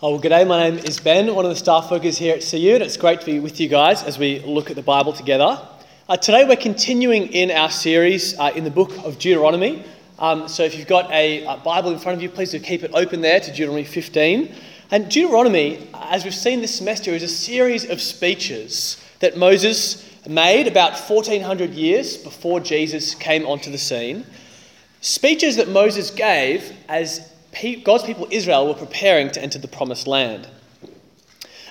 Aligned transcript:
Oh, 0.00 0.12
well, 0.12 0.20
g'day. 0.20 0.46
My 0.46 0.70
name 0.70 0.78
is 0.78 1.00
Ben, 1.00 1.34
one 1.34 1.44
of 1.44 1.48
the 1.48 1.56
staff 1.56 1.90
workers 1.90 2.16
here 2.16 2.36
at 2.36 2.48
CU, 2.48 2.74
and 2.74 2.84
it's 2.84 2.96
great 2.96 3.18
to 3.18 3.26
be 3.26 3.40
with 3.40 3.58
you 3.58 3.68
guys 3.68 4.04
as 4.04 4.16
we 4.16 4.38
look 4.44 4.70
at 4.70 4.76
the 4.76 4.82
Bible 4.82 5.12
together. 5.12 5.60
Uh, 6.08 6.16
today, 6.16 6.44
we're 6.44 6.54
continuing 6.54 7.26
in 7.32 7.50
our 7.50 7.68
series 7.68 8.38
uh, 8.38 8.52
in 8.54 8.62
the 8.62 8.70
book 8.70 8.92
of 9.04 9.18
Deuteronomy. 9.18 9.82
Um, 10.20 10.46
so, 10.46 10.62
if 10.62 10.78
you've 10.78 10.86
got 10.86 11.10
a, 11.10 11.44
a, 11.46 11.56
Bible 11.56 11.90
in 11.90 11.98
front 11.98 12.14
of 12.14 12.22
you, 12.22 12.28
please 12.28 12.52
do 12.52 12.60
keep 12.60 12.84
it 12.84 12.92
open 12.94 13.22
there 13.22 13.40
to 13.40 13.50
Deuteronomy 13.50 13.82
15. 13.82 14.54
And 14.92 15.10
Deuteronomy, 15.10 15.88
as 15.94 16.22
we've 16.22 16.32
seen 16.32 16.60
this 16.60 16.76
semester, 16.76 17.10
is 17.10 17.24
a 17.24 17.28
series 17.28 17.90
of 17.90 18.00
speeches 18.00 19.02
that 19.18 19.36
Moses 19.36 20.08
made 20.28 20.68
about 20.68 20.92
1400 20.92 21.74
years 21.74 22.16
before 22.16 22.60
Jesus 22.60 23.16
came 23.16 23.44
onto 23.44 23.72
the 23.72 23.78
scene. 23.78 24.24
Speeches 25.00 25.56
that 25.56 25.68
Moses 25.68 26.12
gave 26.12 26.72
as 26.88 27.32
God's 27.84 28.04
people 28.04 28.26
Israel 28.30 28.66
were 28.68 28.74
preparing 28.74 29.30
to 29.30 29.42
enter 29.42 29.58
the 29.58 29.68
promised 29.68 30.06
land. 30.06 30.48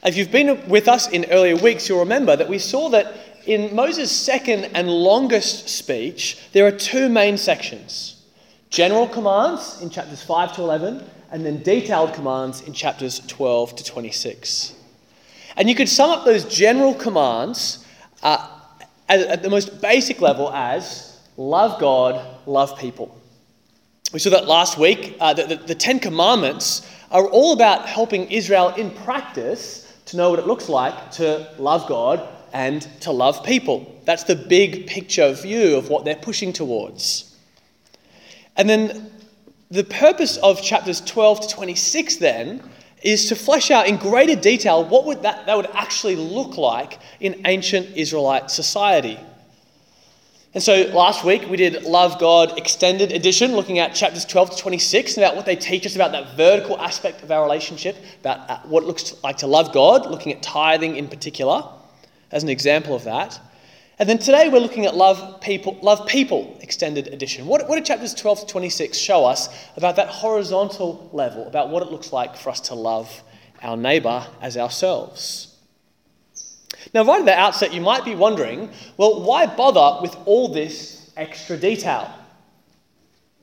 If 0.03 0.16
you've 0.16 0.31
been 0.31 0.67
with 0.70 0.88
us 0.88 1.09
in 1.09 1.25
earlier 1.31 1.55
weeks, 1.55 1.89
you'll 1.89 1.99
remember 1.99 2.35
that 2.35 2.48
we 2.48 2.59
saw 2.59 2.89
that 2.89 3.13
in 3.45 3.73
Moses' 3.73 4.12
second 4.12 4.65
and 4.73 4.89
longest 4.89 5.70
speech, 5.70 6.38
there 6.52 6.67
are 6.67 6.71
two 6.71 7.09
main 7.09 7.38
sections 7.38 8.13
general 8.70 9.07
commands 9.07 9.81
in 9.81 9.89
chapters 9.89 10.21
5 10.21 10.55
to 10.55 10.62
11, 10.62 11.03
and 11.31 11.45
then 11.45 11.63
detailed 11.63 12.13
commands 12.13 12.62
in 12.62 12.73
chapters 12.73 13.21
12 13.27 13.77
to 13.77 13.84
26. 13.84 14.76
And 15.55 15.70
you 15.70 15.76
could 15.76 15.90
sum 15.90 16.12
up 16.12 16.26
those 16.26 16.43
general 16.45 16.93
commands 16.93 17.85
uh, 18.23 18.59
at, 19.07 19.21
at 19.21 19.43
the 19.43 19.49
most 19.49 19.81
basic 19.81 20.20
level 20.20 20.51
as 20.51 21.17
love 21.38 21.79
God, 21.79 22.23
love 22.45 22.77
people. 22.77 23.16
We 24.17 24.21
saw 24.21 24.31
that 24.31 24.48
last 24.48 24.80
week. 24.80 25.16
Uh, 25.20 25.35
the, 25.35 25.44
the, 25.44 25.55
the 25.57 25.76
Ten 25.76 25.99
Commandments 25.99 26.91
are 27.12 27.27
all 27.27 27.53
about 27.53 27.85
helping 27.85 28.31
Israel 28.31 28.70
in 28.70 28.90
practice 28.90 29.95
to 30.05 30.17
know 30.17 30.31
what 30.31 30.40
it 30.40 30.48
looks 30.48 30.70
like 30.70 31.12
to 31.12 31.48
love 31.59 31.87
God 31.87 32.27
and 32.51 32.82
to 33.01 33.12
love 33.12 33.43
people. 33.43 33.95
That's 34.05 34.23
the 34.23 34.35
big 34.35 34.88
picture 34.88 35.32
view 35.34 35.76
of 35.76 35.90
what 35.90 36.04
they're 36.04 36.15
pushing 36.15 36.51
towards. 36.51 37.38
And 38.55 38.68
then 38.68 39.12
the 39.70 39.84
purpose 39.84 40.38
of 40.38 40.63
chapters 40.63 40.99
12 41.01 41.41
to 41.41 41.55
26 41.55 42.15
then 42.15 42.68
is 43.04 43.29
to 43.29 43.35
flesh 43.35 43.70
out 43.70 43.85
in 43.85 43.98
greater 43.98 44.35
detail 44.35 44.84
what 44.84 45.05
would 45.05 45.21
that, 45.21 45.45
that 45.45 45.55
would 45.55 45.70
actually 45.73 46.15
look 46.15 46.57
like 46.57 46.98
in 47.20 47.40
ancient 47.45 47.95
Israelite 47.95 48.49
society. 48.49 49.20
And 50.53 50.63
so 50.63 50.84
last 50.93 51.26
week 51.26 51.49
we 51.49 51.57
did 51.57 51.84
Love 51.84 52.20
God 52.20 52.57
Extended 52.57 53.12
Edition, 53.12 53.51
looking 53.51 53.79
at 53.79 53.93
chapters 53.93 54.23
12 54.23 54.51
to 54.51 54.57
26 54.57 55.17
about 55.17 55.35
what 55.35 55.45
they 55.45 55.57
teach 55.57 55.85
us 55.85 55.95
about 55.95 56.13
that 56.13 56.37
vertical 56.37 56.79
aspect 56.79 57.21
of 57.21 57.31
our 57.31 57.43
relationship, 57.43 57.98
about 58.21 58.49
uh, 58.49 58.59
what 58.62 58.84
it 58.84 58.87
looks 58.87 59.21
like 59.23 59.37
to 59.37 59.48
love 59.48 59.73
God, 59.73 60.09
looking 60.09 60.31
at 60.31 60.41
tithing 60.41 60.95
in 60.95 61.09
particular 61.09 61.63
as 62.31 62.43
an 62.43 62.49
example 62.49 62.95
of 62.95 63.04
that. 63.04 63.39
And 63.99 64.07
then 64.07 64.19
today 64.19 64.47
we're 64.47 64.59
looking 64.59 64.85
at 64.85 64.95
Love 64.95 65.41
People, 65.41 65.78
Love 65.81 66.07
People 66.07 66.57
Extended 66.61 67.07
Edition. 67.07 67.45
What, 67.45 67.67
what 67.67 67.78
do 67.78 67.84
chapters 67.84 68.13
12 68.13 68.41
to 68.41 68.45
26 68.45 68.97
show 68.97 69.25
us 69.25 69.50
about 69.75 69.97
that 69.97 70.07
horizontal 70.07 71.09
level, 71.11 71.45
about 71.47 71.69
what 71.69 71.84
it 71.84 71.91
looks 71.91 72.13
like 72.13 72.38
for 72.38 72.51
us 72.51 72.61
to 72.61 72.75
love 72.75 73.22
our 73.61 73.75
neighbour 73.75 74.25
as 74.41 74.56
ourselves? 74.56 75.47
Now, 76.94 77.03
right 77.03 77.19
at 77.19 77.25
the 77.25 77.38
outset, 77.38 77.74
you 77.74 77.81
might 77.81 78.06
be 78.06 78.16
wondering 78.16 78.69
well, 78.97 79.22
why 79.24 79.46
bother 79.46 80.02
with 80.02 80.16
all 80.25 80.47
this 80.47 81.12
extra 81.16 81.57
detail? 81.57 82.13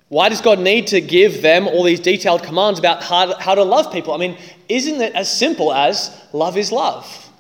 Why 0.09 0.29
does 0.29 0.41
God 0.41 0.61
need 0.61 0.89
to 0.89 1.01
give 1.01 1.43
them 1.43 1.67
all 1.67 1.83
these 1.83 2.01
detailed 2.01 2.43
commands 2.43 2.79
about 2.79 3.03
how 3.03 3.27
to, 3.27 3.35
how 3.41 3.55
to 3.55 3.65
love 3.65 3.93
people? 3.93 4.15
I 4.15 4.19
mean, 4.19 4.39
isn't 4.69 5.01
it 5.01 5.15
as 5.15 5.35
simple 5.35 5.73
as 5.73 6.17
love 6.33 6.57
is 6.57 6.71
love? 6.71 7.31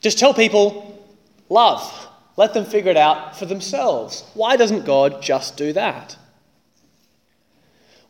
Just 0.00 0.18
tell 0.18 0.34
people, 0.34 1.02
love. 1.48 2.08
Let 2.36 2.52
them 2.52 2.66
figure 2.66 2.90
it 2.90 2.96
out 2.96 3.38
for 3.38 3.46
themselves. 3.46 4.22
Why 4.34 4.56
doesn't 4.56 4.84
God 4.84 5.22
just 5.22 5.56
do 5.56 5.72
that? 5.72 6.16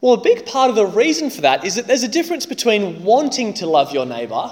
Well, 0.01 0.15
a 0.15 0.21
big 0.21 0.45
part 0.45 0.69
of 0.69 0.77
the 0.77 0.87
reason 0.87 1.31
for 1.31 1.41
that 1.43 1.65
is 1.65 1.77
that 1.77 1.87
there's 1.87 2.03
a 2.03 2.09
difference 2.09 2.45
between 2.45 3.05
wanting 3.05 3.55
to 3.55 3.67
love 3.67 3.93
your 3.93 4.05
neighbour 4.05 4.51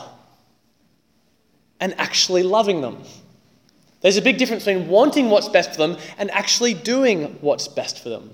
and 1.85 1.95
actually 2.01 2.43
loving 2.43 2.81
them. 2.81 2.97
There's 4.01 4.17
a 4.17 4.23
big 4.23 4.39
difference 4.39 4.65
between 4.65 4.89
wanting 4.89 5.29
what's 5.29 5.51
best 5.51 5.73
for 5.73 5.77
them 5.77 5.99
and 6.17 6.31
actually 6.31 6.73
doing 6.73 7.37
what's 7.43 7.69
best 7.69 8.03
for 8.03 8.09
them. 8.09 8.31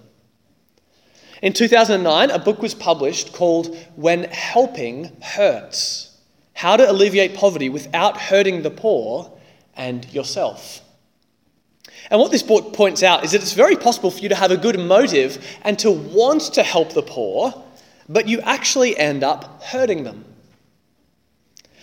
In 1.42 1.52
2009, 1.52 2.30
a 2.30 2.38
book 2.38 2.62
was 2.62 2.76
published 2.76 3.32
called 3.32 3.76
When 3.96 4.22
Helping 4.22 5.10
Hurts 5.20 6.16
How 6.54 6.76
to 6.76 6.88
Alleviate 6.88 7.34
Poverty 7.34 7.68
Without 7.68 8.16
Hurting 8.16 8.62
the 8.62 8.70
Poor 8.70 9.36
and 9.74 10.08
Yourself. 10.12 10.82
And 12.08 12.20
what 12.20 12.30
this 12.30 12.44
book 12.44 12.72
points 12.72 13.02
out 13.02 13.24
is 13.24 13.32
that 13.32 13.42
it's 13.42 13.54
very 13.54 13.74
possible 13.74 14.12
for 14.12 14.20
you 14.20 14.28
to 14.28 14.36
have 14.36 14.52
a 14.52 14.56
good 14.56 14.78
motive 14.78 15.44
and 15.62 15.76
to 15.80 15.90
want 15.90 16.42
to 16.54 16.62
help 16.62 16.92
the 16.92 17.02
poor, 17.02 17.52
but 18.08 18.28
you 18.28 18.38
actually 18.42 18.96
end 18.96 19.24
up 19.24 19.64
hurting 19.64 20.04
them. 20.04 20.24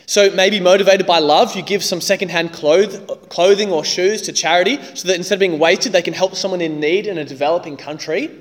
So, 0.10 0.32
maybe 0.32 0.62
motivated 0.62 1.06
by 1.06 1.20
love, 1.20 1.54
you 1.54 1.62
give 1.62 1.84
some 1.84 2.00
secondhand 2.00 2.54
cloth- 2.54 3.28
clothing 3.28 3.74
or 3.74 3.84
shoes 3.84 4.22
to 4.24 4.32
charity 4.32 4.80
so 4.94 5.10
that 5.10 5.18
instead 5.18 5.36
of 5.36 5.42
being 5.42 5.60
wasted, 5.60 5.92
they 5.92 6.02
can 6.02 6.14
help 6.14 6.34
someone 6.36 6.62
in 6.62 6.80
need 6.80 7.08
in 7.08 7.18
a 7.18 7.26
developing 7.26 7.76
country. 7.76 8.32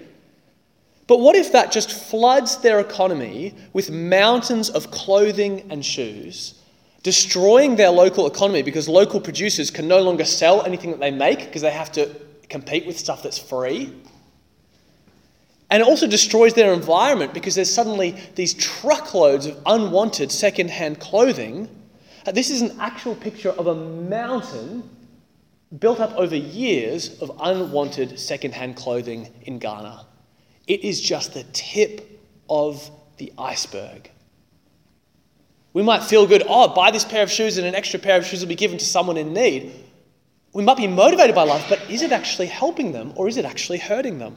But 1.08 1.18
what 1.18 1.34
if 1.34 1.50
that 1.50 1.72
just 1.72 1.90
floods 1.90 2.58
their 2.58 2.78
economy 2.78 3.52
with 3.72 3.90
mountains 3.90 4.70
of 4.70 4.92
clothing 4.92 5.66
and 5.68 5.84
shoes, 5.84 6.54
destroying 7.02 7.74
their 7.74 7.90
local 7.90 8.28
economy 8.28 8.62
because 8.62 8.88
local 8.88 9.20
producers 9.20 9.68
can 9.68 9.88
no 9.88 10.00
longer 10.00 10.24
sell 10.24 10.62
anything 10.62 10.92
that 10.92 11.00
they 11.00 11.10
make 11.10 11.46
because 11.46 11.62
they 11.62 11.72
have 11.72 11.90
to 11.92 12.08
compete 12.48 12.86
with 12.86 12.96
stuff 12.96 13.24
that's 13.24 13.38
free? 13.38 13.92
And 15.70 15.82
it 15.82 15.88
also 15.88 16.06
destroys 16.06 16.54
their 16.54 16.72
environment 16.72 17.34
because 17.34 17.54
there's 17.54 17.72
suddenly 17.72 18.16
these 18.36 18.54
truckloads 18.54 19.46
of 19.46 19.60
unwanted 19.66 20.30
second-hand 20.30 21.00
clothing. 21.00 21.68
Uh, 22.24 22.32
this 22.32 22.50
is 22.50 22.62
an 22.62 22.76
actual 22.80 23.16
picture 23.16 23.50
of 23.50 23.66
a 23.66 23.74
mountain 23.74 24.88
built 25.80 25.98
up 25.98 26.12
over 26.14 26.36
years 26.36 27.20
of 27.20 27.32
unwanted 27.40 28.18
second-hand 28.18 28.76
clothing 28.76 29.32
in 29.42 29.58
Ghana. 29.58 30.06
It 30.68 30.84
is 30.84 31.00
just 31.00 31.34
the 31.34 31.42
tip 31.52 32.20
of 32.48 32.88
the 33.16 33.32
iceberg. 33.36 34.10
We 35.72 35.82
might 35.82 36.04
feel 36.04 36.26
good, 36.26 36.44
oh, 36.48 36.68
buy 36.74 36.90
this 36.92 37.04
pair 37.04 37.22
of 37.22 37.30
shoes 37.30 37.58
and 37.58 37.66
an 37.66 37.74
extra 37.74 37.98
pair 37.98 38.16
of 38.16 38.24
shoes 38.24 38.40
will 38.40 38.48
be 38.48 38.54
given 38.54 38.78
to 38.78 38.84
someone 38.84 39.16
in 39.16 39.34
need. 39.34 39.72
We 40.52 40.64
might 40.64 40.76
be 40.76 40.86
motivated 40.86 41.34
by 41.34 41.42
love, 41.42 41.64
but 41.68 41.90
is 41.90 42.02
it 42.02 42.12
actually 42.12 42.46
helping 42.46 42.92
them 42.92 43.12
or 43.16 43.28
is 43.28 43.36
it 43.36 43.44
actually 43.44 43.78
hurting 43.78 44.18
them? 44.18 44.36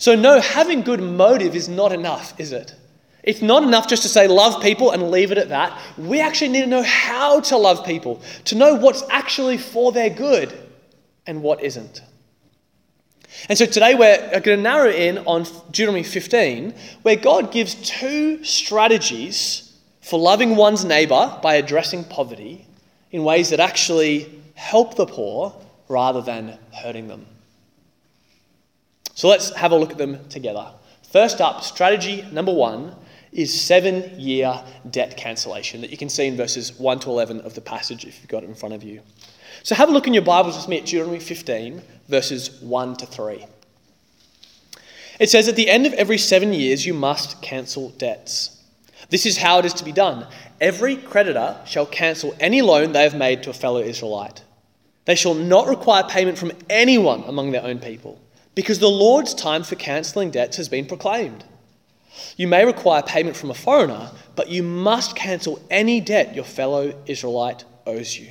So, 0.00 0.14
no, 0.16 0.40
having 0.40 0.80
good 0.80 1.02
motive 1.02 1.54
is 1.54 1.68
not 1.68 1.92
enough, 1.92 2.32
is 2.40 2.52
it? 2.52 2.74
It's 3.22 3.42
not 3.42 3.62
enough 3.62 3.86
just 3.86 4.02
to 4.04 4.08
say 4.08 4.28
love 4.28 4.62
people 4.62 4.92
and 4.92 5.10
leave 5.10 5.30
it 5.30 5.36
at 5.36 5.50
that. 5.50 5.78
We 5.98 6.22
actually 6.22 6.48
need 6.48 6.62
to 6.62 6.66
know 6.68 6.82
how 6.82 7.40
to 7.40 7.58
love 7.58 7.84
people, 7.84 8.22
to 8.46 8.54
know 8.54 8.76
what's 8.76 9.04
actually 9.10 9.58
for 9.58 9.92
their 9.92 10.08
good 10.08 10.58
and 11.26 11.42
what 11.42 11.62
isn't. 11.62 12.00
And 13.50 13.58
so 13.58 13.66
today 13.66 13.94
we're 13.94 14.40
going 14.40 14.56
to 14.56 14.62
narrow 14.62 14.90
in 14.90 15.18
on 15.18 15.42
Deuteronomy 15.70 16.02
15, 16.02 16.74
where 17.02 17.16
God 17.16 17.52
gives 17.52 17.74
two 17.74 18.42
strategies 18.42 19.70
for 20.00 20.18
loving 20.18 20.56
one's 20.56 20.82
neighbour 20.82 21.38
by 21.42 21.56
addressing 21.56 22.04
poverty 22.04 22.66
in 23.10 23.22
ways 23.22 23.50
that 23.50 23.60
actually 23.60 24.42
help 24.54 24.96
the 24.96 25.04
poor 25.04 25.54
rather 25.88 26.22
than 26.22 26.58
hurting 26.72 27.06
them. 27.06 27.26
So 29.20 29.28
let's 29.28 29.54
have 29.54 29.72
a 29.72 29.76
look 29.76 29.90
at 29.90 29.98
them 29.98 30.26
together. 30.30 30.72
First 31.12 31.42
up, 31.42 31.62
strategy 31.62 32.26
number 32.32 32.54
one 32.54 32.94
is 33.32 33.52
seven 33.52 34.18
year 34.18 34.64
debt 34.90 35.14
cancellation 35.18 35.82
that 35.82 35.90
you 35.90 35.98
can 35.98 36.08
see 36.08 36.26
in 36.26 36.38
verses 36.38 36.72
1 36.78 37.00
to 37.00 37.10
11 37.10 37.42
of 37.42 37.52
the 37.52 37.60
passage 37.60 38.06
if 38.06 38.18
you've 38.18 38.30
got 38.30 38.44
it 38.44 38.48
in 38.48 38.54
front 38.54 38.74
of 38.74 38.82
you. 38.82 39.02
So 39.62 39.74
have 39.74 39.90
a 39.90 39.92
look 39.92 40.06
in 40.06 40.14
your 40.14 40.22
Bibles 40.22 40.56
with 40.56 40.68
me 40.68 40.78
at 40.78 40.86
Deuteronomy 40.86 41.18
15, 41.18 41.82
verses 42.08 42.62
1 42.62 42.96
to 42.96 43.04
3. 43.04 43.44
It 45.18 45.28
says, 45.28 45.48
At 45.48 45.56
the 45.56 45.68
end 45.68 45.84
of 45.84 45.92
every 45.92 46.16
seven 46.16 46.54
years, 46.54 46.86
you 46.86 46.94
must 46.94 47.42
cancel 47.42 47.90
debts. 47.90 48.58
This 49.10 49.26
is 49.26 49.36
how 49.36 49.58
it 49.58 49.66
is 49.66 49.74
to 49.74 49.84
be 49.84 49.92
done. 49.92 50.26
Every 50.62 50.96
creditor 50.96 51.58
shall 51.66 51.84
cancel 51.84 52.34
any 52.40 52.62
loan 52.62 52.92
they 52.92 53.02
have 53.02 53.14
made 53.14 53.42
to 53.42 53.50
a 53.50 53.52
fellow 53.52 53.80
Israelite. 53.80 54.42
They 55.04 55.14
shall 55.14 55.34
not 55.34 55.68
require 55.68 56.04
payment 56.04 56.38
from 56.38 56.52
anyone 56.70 57.24
among 57.24 57.50
their 57.50 57.64
own 57.64 57.80
people 57.80 58.18
because 58.60 58.78
the 58.78 58.90
Lord's 58.90 59.32
time 59.32 59.62
for 59.62 59.74
cancelling 59.74 60.30
debts 60.30 60.58
has 60.58 60.68
been 60.68 60.84
proclaimed. 60.84 61.44
You 62.36 62.46
may 62.46 62.66
require 62.66 63.00
payment 63.00 63.34
from 63.34 63.50
a 63.50 63.54
foreigner, 63.54 64.10
but 64.36 64.50
you 64.50 64.62
must 64.62 65.16
cancel 65.16 65.64
any 65.70 65.98
debt 65.98 66.34
your 66.34 66.44
fellow 66.44 66.92
Israelite 67.06 67.64
owes 67.86 68.18
you. 68.18 68.28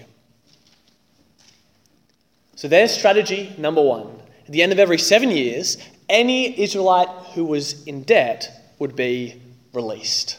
So 2.56 2.68
there's 2.68 2.92
strategy 2.92 3.56
number 3.58 3.82
one. 3.82 4.08
At 4.46 4.52
the 4.52 4.62
end 4.62 4.72
of 4.72 4.78
every 4.78 5.00
seven 5.00 5.32
years, 5.32 5.78
any 6.08 6.62
Israelite 6.62 7.10
who 7.34 7.44
was 7.44 7.84
in 7.86 8.04
debt 8.04 8.76
would 8.78 8.96
be 8.96 9.42
released. 9.74 10.38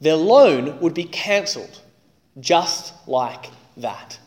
Their 0.00 0.14
loan 0.14 0.78
would 0.78 0.94
be 0.94 1.04
cancelled 1.04 1.80
just 2.38 2.92
like 3.08 3.46
that. 3.78 4.19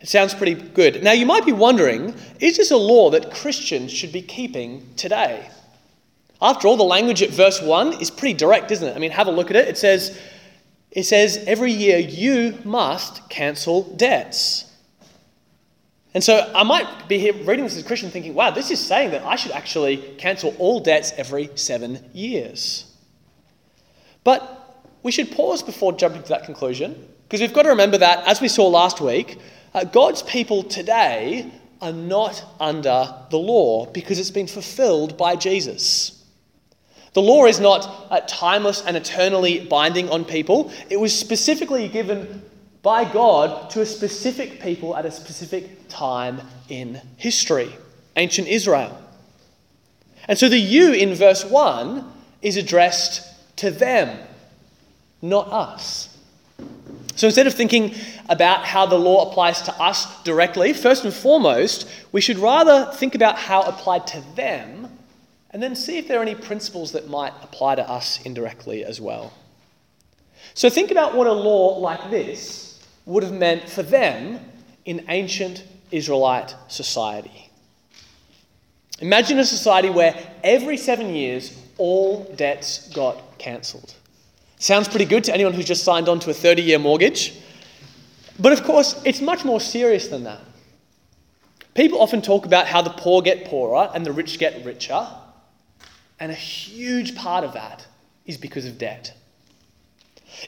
It 0.00 0.08
sounds 0.08 0.32
pretty 0.32 0.54
good. 0.54 1.02
Now, 1.02 1.12
you 1.12 1.26
might 1.26 1.44
be 1.44 1.52
wondering 1.52 2.14
is 2.40 2.56
this 2.56 2.70
a 2.70 2.76
law 2.76 3.10
that 3.10 3.32
Christians 3.32 3.92
should 3.92 4.12
be 4.12 4.22
keeping 4.22 4.86
today? 4.96 5.48
After 6.42 6.68
all, 6.68 6.76
the 6.76 6.84
language 6.84 7.22
at 7.22 7.30
verse 7.30 7.60
1 7.60 8.00
is 8.00 8.10
pretty 8.10 8.34
direct, 8.34 8.70
isn't 8.70 8.88
it? 8.88 8.96
I 8.96 8.98
mean, 8.98 9.10
have 9.10 9.26
a 9.26 9.30
look 9.30 9.50
at 9.50 9.56
it. 9.56 9.68
It 9.68 9.76
says, 9.76 10.18
it 10.90 11.02
says 11.02 11.44
every 11.46 11.70
year 11.70 11.98
you 11.98 12.58
must 12.64 13.28
cancel 13.28 13.82
debts. 13.94 14.66
And 16.14 16.24
so 16.24 16.50
I 16.54 16.64
might 16.64 17.08
be 17.08 17.18
here 17.18 17.34
reading 17.44 17.64
this 17.64 17.76
as 17.76 17.82
a 17.82 17.86
Christian 17.86 18.10
thinking, 18.10 18.34
wow, 18.34 18.50
this 18.50 18.70
is 18.70 18.84
saying 18.84 19.10
that 19.10 19.22
I 19.24 19.36
should 19.36 19.52
actually 19.52 19.98
cancel 20.18 20.56
all 20.58 20.80
debts 20.80 21.12
every 21.16 21.50
seven 21.54 22.10
years. 22.12 22.86
But 24.24 24.82
we 25.02 25.12
should 25.12 25.30
pause 25.30 25.62
before 25.62 25.92
jumping 25.92 26.22
to 26.22 26.28
that 26.30 26.44
conclusion 26.44 27.06
because 27.24 27.40
we've 27.40 27.52
got 27.52 27.62
to 27.62 27.68
remember 27.68 27.98
that, 27.98 28.26
as 28.26 28.40
we 28.40 28.48
saw 28.48 28.66
last 28.66 29.00
week, 29.00 29.38
uh, 29.74 29.84
God's 29.84 30.22
people 30.22 30.62
today 30.62 31.50
are 31.80 31.92
not 31.92 32.44
under 32.58 33.14
the 33.30 33.38
law 33.38 33.86
because 33.86 34.18
it's 34.18 34.30
been 34.30 34.46
fulfilled 34.46 35.16
by 35.16 35.36
Jesus. 35.36 36.24
The 37.12 37.22
law 37.22 37.46
is 37.46 37.58
not 37.58 38.06
uh, 38.10 38.20
timeless 38.26 38.82
and 38.82 38.96
eternally 38.96 39.66
binding 39.66 40.08
on 40.10 40.24
people. 40.24 40.70
It 40.88 40.98
was 40.98 41.16
specifically 41.16 41.88
given 41.88 42.42
by 42.82 43.10
God 43.10 43.70
to 43.70 43.80
a 43.80 43.86
specific 43.86 44.60
people 44.60 44.96
at 44.96 45.04
a 45.04 45.10
specific 45.10 45.88
time 45.88 46.40
in 46.68 47.00
history, 47.16 47.74
ancient 48.16 48.48
Israel. 48.48 48.96
And 50.28 50.38
so 50.38 50.48
the 50.48 50.58
you 50.58 50.92
in 50.92 51.14
verse 51.14 51.44
1 51.44 52.10
is 52.42 52.56
addressed 52.56 53.26
to 53.56 53.70
them, 53.70 54.16
not 55.20 55.48
us. 55.48 56.16
So 57.16 57.26
instead 57.26 57.46
of 57.46 57.54
thinking 57.54 57.94
about 58.28 58.64
how 58.64 58.86
the 58.86 58.98
law 58.98 59.30
applies 59.30 59.62
to 59.62 59.74
us 59.74 60.22
directly, 60.22 60.72
first 60.72 61.04
and 61.04 61.12
foremost, 61.12 61.88
we 62.12 62.20
should 62.20 62.38
rather 62.38 62.90
think 62.92 63.14
about 63.14 63.38
how 63.38 63.62
it 63.62 63.68
applied 63.68 64.06
to 64.08 64.22
them 64.36 64.98
and 65.50 65.62
then 65.62 65.74
see 65.74 65.98
if 65.98 66.08
there 66.08 66.18
are 66.18 66.22
any 66.22 66.34
principles 66.34 66.92
that 66.92 67.08
might 67.08 67.32
apply 67.42 67.74
to 67.74 67.88
us 67.88 68.22
indirectly 68.22 68.84
as 68.84 69.00
well. 69.00 69.32
So 70.54 70.70
think 70.70 70.90
about 70.90 71.14
what 71.14 71.26
a 71.26 71.32
law 71.32 71.78
like 71.78 72.10
this 72.10 72.82
would 73.04 73.22
have 73.22 73.32
meant 73.32 73.68
for 73.68 73.82
them 73.82 74.40
in 74.84 75.04
ancient 75.08 75.64
Israelite 75.90 76.54
society. 76.68 77.50
Imagine 79.00 79.38
a 79.38 79.44
society 79.44 79.90
where 79.90 80.14
every 80.44 80.76
seven 80.76 81.14
years 81.14 81.58
all 81.78 82.24
debts 82.36 82.88
got 82.92 83.38
cancelled. 83.38 83.94
Sounds 84.60 84.88
pretty 84.88 85.06
good 85.06 85.24
to 85.24 85.32
anyone 85.32 85.54
who's 85.54 85.64
just 85.64 85.84
signed 85.84 86.06
on 86.06 86.20
to 86.20 86.30
a 86.30 86.34
30 86.34 86.60
year 86.60 86.78
mortgage. 86.78 87.32
But 88.38 88.52
of 88.52 88.62
course, 88.62 89.00
it's 89.06 89.22
much 89.22 89.42
more 89.42 89.58
serious 89.58 90.08
than 90.08 90.24
that. 90.24 90.40
People 91.74 91.98
often 91.98 92.20
talk 92.20 92.44
about 92.44 92.66
how 92.66 92.82
the 92.82 92.90
poor 92.90 93.22
get 93.22 93.46
poorer 93.46 93.90
and 93.94 94.04
the 94.04 94.12
rich 94.12 94.38
get 94.38 94.62
richer. 94.66 95.08
And 96.20 96.30
a 96.30 96.34
huge 96.34 97.16
part 97.16 97.42
of 97.42 97.54
that 97.54 97.86
is 98.26 98.36
because 98.36 98.66
of 98.66 98.76
debt. 98.76 99.14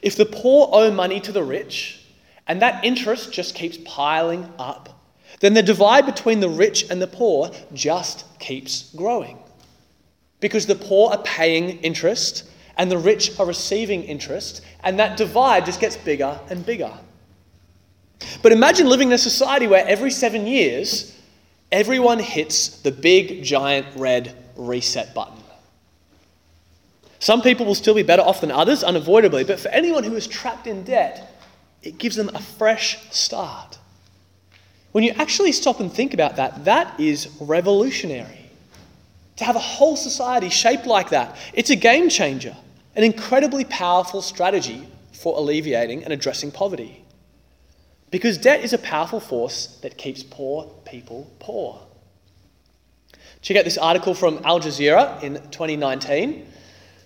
If 0.03 0.15
the 0.15 0.27
poor 0.27 0.69
owe 0.71 0.91
money 0.91 1.19
to 1.21 1.31
the 1.31 1.43
rich, 1.43 2.05
and 2.47 2.61
that 2.61 2.85
interest 2.85 3.31
just 3.31 3.55
keeps 3.55 3.77
piling 3.83 4.47
up, 4.59 4.89
then 5.39 5.55
the 5.55 5.63
divide 5.63 6.05
between 6.05 6.39
the 6.39 6.49
rich 6.49 6.87
and 6.91 7.01
the 7.01 7.07
poor 7.07 7.49
just 7.73 8.25
keeps 8.37 8.93
growing. 8.95 9.39
Because 10.39 10.67
the 10.67 10.75
poor 10.75 11.09
are 11.11 11.23
paying 11.23 11.79
interest 11.79 12.43
and 12.77 12.89
the 12.89 12.97
rich 12.97 13.39
are 13.39 13.45
receiving 13.45 14.03
interest, 14.03 14.61
and 14.83 14.99
that 14.99 15.17
divide 15.17 15.65
just 15.65 15.79
gets 15.79 15.95
bigger 15.95 16.39
and 16.49 16.65
bigger. 16.65 16.91
But 18.41 18.51
imagine 18.51 18.87
living 18.87 19.09
in 19.09 19.13
a 19.13 19.17
society 19.17 19.67
where 19.67 19.85
every 19.87 20.11
seven 20.11 20.47
years, 20.47 21.17
everyone 21.71 22.19
hits 22.19 22.81
the 22.81 22.91
big, 22.91 23.43
giant 23.43 23.87
red 23.95 24.35
reset 24.55 25.13
button. 25.13 25.43
Some 27.19 27.41
people 27.41 27.65
will 27.65 27.75
still 27.75 27.95
be 27.95 28.03
better 28.03 28.21
off 28.21 28.41
than 28.41 28.51
others, 28.51 28.83
unavoidably, 28.83 29.45
but 29.45 29.59
for 29.59 29.69
anyone 29.69 30.03
who 30.03 30.15
is 30.15 30.27
trapped 30.27 30.67
in 30.67 30.83
debt, 30.83 31.39
it 31.81 31.97
gives 31.97 32.15
them 32.15 32.29
a 32.33 32.39
fresh 32.39 32.97
start. 33.11 33.77
When 34.91 35.03
you 35.03 35.11
actually 35.11 35.53
stop 35.53 35.79
and 35.79 35.91
think 35.91 36.13
about 36.13 36.35
that, 36.35 36.65
that 36.65 36.99
is 36.99 37.29
revolutionary. 37.39 38.42
To 39.37 39.45
have 39.45 39.55
a 39.55 39.59
whole 39.59 39.95
society 39.95 40.49
shaped 40.49 40.85
like 40.85 41.09
that, 41.09 41.35
it's 41.53 41.69
a 41.69 41.75
game 41.75 42.09
changer, 42.09 42.55
an 42.95 43.03
incredibly 43.03 43.65
powerful 43.65 44.21
strategy 44.21 44.87
for 45.11 45.37
alleviating 45.37 46.03
and 46.03 46.13
addressing 46.13 46.51
poverty. 46.51 47.03
Because 48.11 48.37
debt 48.37 48.63
is 48.63 48.73
a 48.73 48.77
powerful 48.77 49.19
force 49.19 49.79
that 49.81 49.97
keeps 49.97 50.21
poor 50.21 50.65
people 50.85 51.31
poor. 51.39 51.81
Check 53.41 53.57
out 53.57 53.65
this 53.65 53.77
article 53.77 54.13
from 54.13 54.39
Al 54.45 54.59
Jazeera 54.59 55.21
in 55.23 55.33
2019 55.51 56.47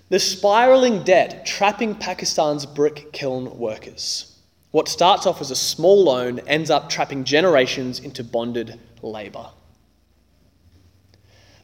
The 0.09 0.19
spiraling 0.19 1.03
debt 1.03 1.45
trapping 1.45 1.95
Pakistan's 1.95 2.65
brick 2.65 3.11
kiln 3.13 3.57
workers. 3.57 4.35
What 4.71 4.89
starts 4.89 5.25
off 5.25 5.39
as 5.39 5.49
a 5.49 5.55
small 5.55 6.03
loan 6.03 6.39
ends 6.39 6.69
up 6.69 6.89
trapping 6.89 7.23
generations 7.23 7.99
into 7.99 8.23
bonded 8.23 8.79
labour. 9.01 9.47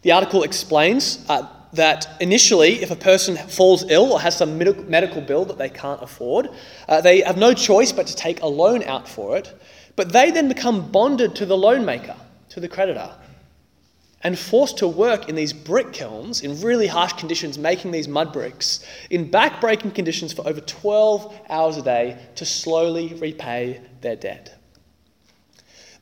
The 0.04 0.12
article 0.12 0.44
explains 0.44 1.26
uh, 1.30 1.48
that 1.74 2.18
initially, 2.20 2.82
if 2.84 2.92
a 2.92 2.96
person 2.96 3.36
falls 3.36 3.90
ill 3.90 4.14
or 4.14 4.22
has 4.22 4.38
some 4.38 4.58
medical 4.58 5.22
bill 5.22 5.46
that 5.46 5.58
they 5.58 5.70
can't 5.70 6.02
afford, 6.04 6.50
uh, 6.88 7.02
they 7.02 7.22
have 7.22 7.38
no 7.38 7.54
choice 7.54 7.92
but 7.92 8.08
to 8.08 8.16
take 8.16 8.42
a 8.42 8.48
loan 8.48 8.84
out 8.84 9.08
for 9.08 9.38
it. 9.38 9.54
But 9.96 10.12
they 10.12 10.32
then 10.32 10.48
become 10.48 10.92
bonded 10.92 11.36
to 11.36 11.46
the 11.46 11.58
loan 11.58 11.86
maker, 11.86 12.16
to 12.50 12.60
the 12.60 12.68
creditor, 12.68 13.16
and 14.22 14.38
forced 14.38 14.78
to 14.80 14.88
work 14.88 15.30
in 15.30 15.36
these 15.36 15.54
brick 15.54 15.94
kilns 15.94 16.42
in 16.42 16.62
really 16.62 16.88
harsh 16.88 17.14
conditions, 17.14 17.58
making 17.58 17.92
these 17.92 18.08
mud 18.08 18.32
bricks 18.34 18.86
in 19.10 19.30
back-breaking 19.30 19.92
conditions 19.92 20.34
for 20.34 20.48
over 20.48 20.62
12 20.62 21.42
hours 21.50 21.78
a 21.78 21.82
day 21.82 22.18
to 22.36 22.46
slowly 22.46 23.14
repay 23.16 23.82
their 24.02 24.16
debt. 24.16 24.58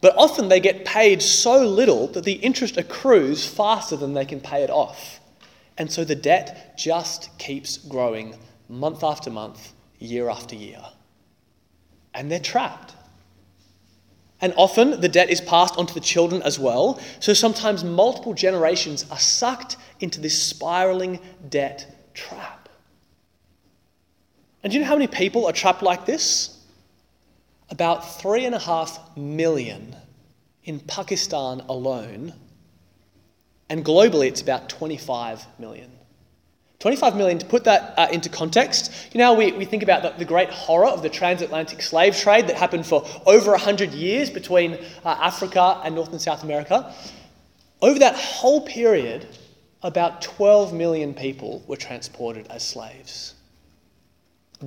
But 0.01 0.15
often 0.17 0.49
they 0.49 0.59
get 0.59 0.83
paid 0.83 1.21
so 1.21 1.63
little 1.63 2.07
that 2.07 2.23
the 2.23 2.33
interest 2.33 2.77
accrues 2.77 3.45
faster 3.47 3.95
than 3.95 4.13
they 4.13 4.25
can 4.25 4.41
pay 4.41 4.63
it 4.63 4.71
off. 4.71 5.19
And 5.77 5.91
so 5.91 6.03
the 6.03 6.15
debt 6.15 6.77
just 6.77 7.37
keeps 7.37 7.77
growing 7.77 8.35
month 8.67 9.03
after 9.03 9.29
month, 9.29 9.73
year 9.99 10.29
after 10.29 10.55
year. 10.55 10.81
And 12.13 12.31
they're 12.31 12.39
trapped. 12.39 12.95
And 14.41 14.53
often 14.57 14.99
the 14.99 15.07
debt 15.07 15.29
is 15.29 15.39
passed 15.39 15.77
on 15.77 15.85
to 15.85 15.93
the 15.93 15.99
children 15.99 16.41
as 16.41 16.57
well. 16.57 16.99
So 17.19 17.33
sometimes 17.33 17.83
multiple 17.83 18.33
generations 18.33 19.05
are 19.11 19.19
sucked 19.19 19.77
into 19.99 20.19
this 20.19 20.41
spiraling 20.41 21.19
debt 21.47 21.85
trap. 22.15 22.69
And 24.63 24.71
do 24.71 24.77
you 24.77 24.83
know 24.83 24.89
how 24.89 24.95
many 24.95 25.07
people 25.07 25.45
are 25.45 25.53
trapped 25.53 25.83
like 25.83 26.05
this? 26.05 26.50
About 27.71 28.19
three 28.19 28.45
and 28.45 28.53
a 28.53 28.59
half 28.59 28.99
million 29.17 29.95
in 30.65 30.79
Pakistan 30.81 31.61
alone, 31.61 32.33
and 33.69 33.83
globally 33.83 34.27
it's 34.27 34.41
about 34.41 34.69
25 34.69 35.45
million. 35.57 35.89
25 36.79 37.15
million, 37.15 37.37
to 37.37 37.45
put 37.45 37.63
that 37.63 37.93
uh, 37.97 38.07
into 38.11 38.27
context, 38.27 38.91
you 39.13 39.19
know, 39.19 39.33
we, 39.33 39.51
we 39.51 39.65
think 39.65 39.83
about 39.83 40.01
the, 40.01 40.09
the, 40.17 40.25
great 40.25 40.49
horror 40.49 40.87
of 40.87 41.03
the 41.03 41.09
transatlantic 41.09 41.79
slave 41.79 42.17
trade 42.17 42.47
that 42.47 42.55
happened 42.55 42.85
for 42.85 43.07
over 43.27 43.51
100 43.51 43.91
years 43.91 44.31
between 44.31 44.73
uh, 45.05 45.09
Africa 45.21 45.79
and 45.83 45.93
North 45.93 46.09
and 46.11 46.19
South 46.19 46.43
America. 46.43 46.93
Over 47.83 47.99
that 47.99 48.15
whole 48.15 48.61
period, 48.61 49.27
about 49.83 50.23
12 50.23 50.73
million 50.73 51.13
people 51.13 51.63
were 51.67 51.77
transported 51.77 52.47
as 52.47 52.67
slaves. 52.67 53.35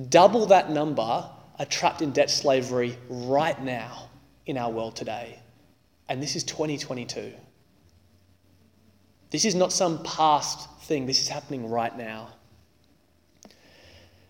Double 0.09 0.45
that 0.45 0.71
number 0.71 1.29
are 1.59 1.65
trapped 1.65 2.01
in 2.01 2.11
debt 2.11 2.29
slavery 2.29 2.97
right 3.09 3.61
now 3.61 4.09
in 4.45 4.57
our 4.57 4.71
world 4.71 4.95
today. 4.95 5.39
And 6.09 6.21
this 6.21 6.35
is 6.35 6.43
2022. 6.43 7.33
This 9.31 9.45
is 9.45 9.55
not 9.55 9.73
some 9.73 10.03
past 10.03 10.69
thing, 10.81 11.05
this 11.05 11.21
is 11.21 11.27
happening 11.27 11.69
right 11.69 11.95
now. 11.97 12.29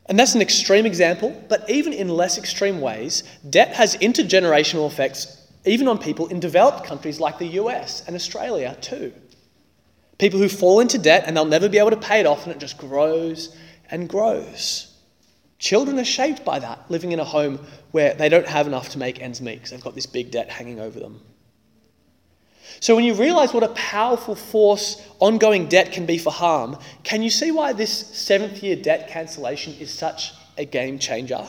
And 0.07 0.19
that's 0.19 0.35
an 0.35 0.41
extreme 0.41 0.85
example, 0.85 1.43
but 1.49 1.69
even 1.69 1.91
in 1.91 2.09
less 2.09 2.37
extreme 2.37 2.79
ways, 2.79 3.23
debt 3.49 3.73
has 3.73 3.97
intergenerational 3.97 4.87
effects 4.87 5.41
even 5.65 5.87
on 5.87 5.97
people 5.97 6.27
in 6.27 6.39
developed 6.39 6.85
countries 6.85 7.19
like 7.19 7.39
the 7.39 7.47
US 7.47 8.03
and 8.05 8.15
Australia 8.15 8.77
too. 8.81 9.11
People 10.17 10.39
who 10.39 10.47
fall 10.47 10.79
into 10.79 10.97
debt 10.97 11.23
and 11.25 11.35
they'll 11.35 11.43
never 11.43 11.67
be 11.67 11.79
able 11.79 11.89
to 11.89 11.97
pay 11.97 12.19
it 12.19 12.25
off, 12.25 12.45
and 12.45 12.55
it 12.55 12.59
just 12.59 12.77
grows 12.77 13.55
and 13.91 14.07
grows. 14.07 14.94
Children 15.57 15.99
are 15.99 16.05
shaped 16.05 16.43
by 16.43 16.59
that, 16.59 16.85
living 16.89 17.11
in 17.11 17.19
a 17.19 17.23
home 17.23 17.59
where 17.91 18.13
they 18.13 18.29
don't 18.29 18.47
have 18.47 18.67
enough 18.67 18.89
to 18.89 18.99
make 18.99 19.21
ends 19.21 19.41
meet 19.41 19.55
because 19.55 19.71
they've 19.71 19.83
got 19.83 19.95
this 19.95 20.05
big 20.05 20.31
debt 20.31 20.49
hanging 20.49 20.79
over 20.79 20.99
them. 20.99 21.21
So, 22.81 22.95
when 22.95 23.05
you 23.05 23.13
realize 23.13 23.53
what 23.53 23.63
a 23.63 23.69
powerful 23.69 24.35
force 24.35 25.01
ongoing 25.19 25.67
debt 25.67 25.91
can 25.91 26.05
be 26.05 26.17
for 26.17 26.31
harm, 26.31 26.77
can 27.03 27.21
you 27.21 27.29
see 27.29 27.51
why 27.51 27.73
this 27.73 27.91
seventh 27.91 28.61
year 28.61 28.75
debt 28.75 29.09
cancellation 29.09 29.73
is 29.75 29.93
such 29.93 30.33
a 30.57 30.65
game 30.65 30.99
changer? 30.99 31.45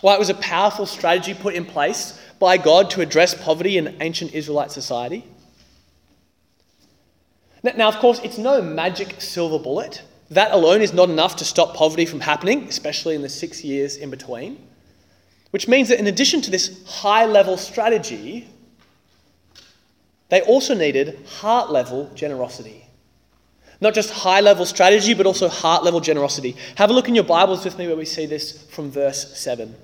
Why 0.00 0.14
it 0.14 0.18
was 0.18 0.30
a 0.30 0.34
powerful 0.34 0.86
strategy 0.86 1.34
put 1.34 1.54
in 1.54 1.64
place 1.64 2.20
by 2.38 2.56
God 2.58 2.90
to 2.90 3.00
address 3.00 3.34
poverty 3.34 3.78
in 3.78 3.96
ancient 4.00 4.34
Israelite 4.34 4.70
society? 4.70 5.24
Now, 7.62 7.88
of 7.88 7.96
course, 7.96 8.20
it's 8.20 8.38
no 8.38 8.62
magic 8.62 9.20
silver 9.20 9.58
bullet. 9.58 10.02
That 10.30 10.52
alone 10.52 10.82
is 10.82 10.92
not 10.92 11.08
enough 11.08 11.36
to 11.36 11.44
stop 11.44 11.74
poverty 11.74 12.04
from 12.04 12.20
happening, 12.20 12.64
especially 12.64 13.14
in 13.14 13.22
the 13.22 13.28
six 13.28 13.64
years 13.64 13.96
in 13.96 14.10
between. 14.10 14.66
Which 15.50 15.66
means 15.66 15.88
that 15.88 15.98
in 15.98 16.06
addition 16.06 16.42
to 16.42 16.50
this 16.50 16.84
high 16.86 17.24
level 17.24 17.56
strategy, 17.56 18.46
they 20.28 20.42
also 20.42 20.74
needed 20.74 21.24
heart 21.26 21.70
level 21.70 22.10
generosity. 22.14 22.84
Not 23.80 23.94
just 23.94 24.10
high 24.10 24.40
level 24.40 24.66
strategy, 24.66 25.14
but 25.14 25.24
also 25.24 25.48
heart 25.48 25.84
level 25.84 26.00
generosity. 26.00 26.56
Have 26.76 26.90
a 26.90 26.92
look 26.92 27.08
in 27.08 27.14
your 27.14 27.24
Bibles 27.24 27.64
with 27.64 27.78
me 27.78 27.86
where 27.86 27.96
we 27.96 28.04
see 28.04 28.26
this 28.26 28.64
from 28.70 28.90
verse 28.90 29.38
7. 29.38 29.74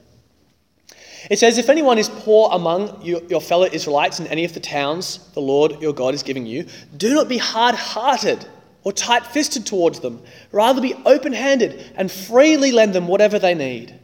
It 1.30 1.38
says, 1.38 1.56
If 1.56 1.70
anyone 1.70 1.96
is 1.96 2.10
poor 2.10 2.50
among 2.52 3.02
your 3.02 3.40
fellow 3.40 3.64
Israelites 3.64 4.20
in 4.20 4.26
any 4.26 4.44
of 4.44 4.52
the 4.52 4.60
towns 4.60 5.30
the 5.32 5.40
Lord 5.40 5.80
your 5.80 5.94
God 5.94 6.12
is 6.12 6.22
giving 6.22 6.44
you, 6.44 6.66
do 6.96 7.14
not 7.14 7.28
be 7.28 7.38
hard 7.38 7.74
hearted 7.74 8.46
or 8.84 8.92
tight 8.92 9.26
fisted 9.26 9.66
towards 9.66 10.00
them. 10.00 10.22
Rather 10.52 10.80
be 10.80 10.94
open 11.06 11.32
handed 11.32 11.92
and 11.96 12.12
freely 12.12 12.70
lend 12.70 12.94
them 12.94 13.08
whatever 13.08 13.38
they 13.38 13.54
need. 13.54 13.98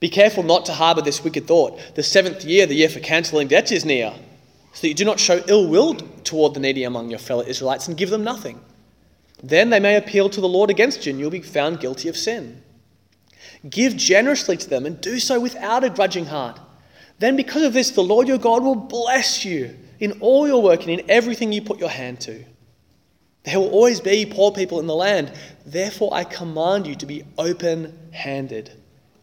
Be 0.00 0.08
careful 0.08 0.42
not 0.42 0.66
to 0.66 0.72
harbour 0.72 1.00
this 1.00 1.22
wicked 1.22 1.46
thought. 1.46 1.80
The 1.94 2.02
seventh 2.02 2.44
year, 2.44 2.66
the 2.66 2.74
year 2.74 2.88
for 2.88 2.98
cancelling 2.98 3.46
debts, 3.46 3.70
is 3.70 3.84
near, 3.84 4.12
so 4.72 4.80
that 4.80 4.88
you 4.88 4.94
do 4.94 5.04
not 5.04 5.20
show 5.20 5.40
ill 5.46 5.68
will 5.68 5.94
toward 5.94 6.54
the 6.54 6.60
needy 6.60 6.82
among 6.82 7.08
your 7.08 7.20
fellow 7.20 7.44
Israelites 7.44 7.86
and 7.86 7.96
give 7.96 8.10
them 8.10 8.24
nothing. 8.24 8.60
Then 9.42 9.70
they 9.70 9.78
may 9.78 9.96
appeal 9.96 10.28
to 10.30 10.40
the 10.40 10.48
Lord 10.48 10.70
against 10.70 11.06
you, 11.06 11.10
and 11.10 11.20
you'll 11.20 11.30
be 11.30 11.40
found 11.40 11.78
guilty 11.78 12.08
of 12.08 12.16
sin. 12.16 12.62
Give 13.68 13.96
generously 13.96 14.56
to 14.56 14.68
them 14.68 14.86
and 14.86 15.00
do 15.00 15.20
so 15.20 15.38
without 15.38 15.84
a 15.84 15.90
grudging 15.90 16.26
heart. 16.26 16.58
Then, 17.20 17.36
because 17.36 17.62
of 17.62 17.72
this, 17.72 17.92
the 17.92 18.02
Lord 18.02 18.26
your 18.26 18.38
God 18.38 18.64
will 18.64 18.74
bless 18.74 19.44
you 19.44 19.76
in 20.00 20.18
all 20.20 20.48
your 20.48 20.60
work 20.60 20.80
and 20.80 20.90
in 20.90 21.08
everything 21.08 21.52
you 21.52 21.62
put 21.62 21.78
your 21.78 21.88
hand 21.88 22.20
to. 22.22 22.44
There 23.44 23.58
will 23.58 23.70
always 23.70 24.00
be 24.00 24.24
poor 24.24 24.52
people 24.52 24.78
in 24.78 24.86
the 24.86 24.94
land. 24.94 25.32
Therefore, 25.66 26.10
I 26.12 26.24
command 26.24 26.86
you 26.86 26.94
to 26.96 27.06
be 27.06 27.24
open 27.36 27.98
handed 28.12 28.70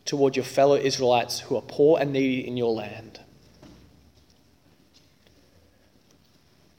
toward 0.06 0.36
your 0.36 0.46
fellow 0.46 0.76
Israelites 0.76 1.40
who 1.40 1.56
are 1.56 1.62
poor 1.62 2.00
and 2.00 2.12
needy 2.12 2.46
in 2.46 2.58
your 2.58 2.74
land. 2.74 3.20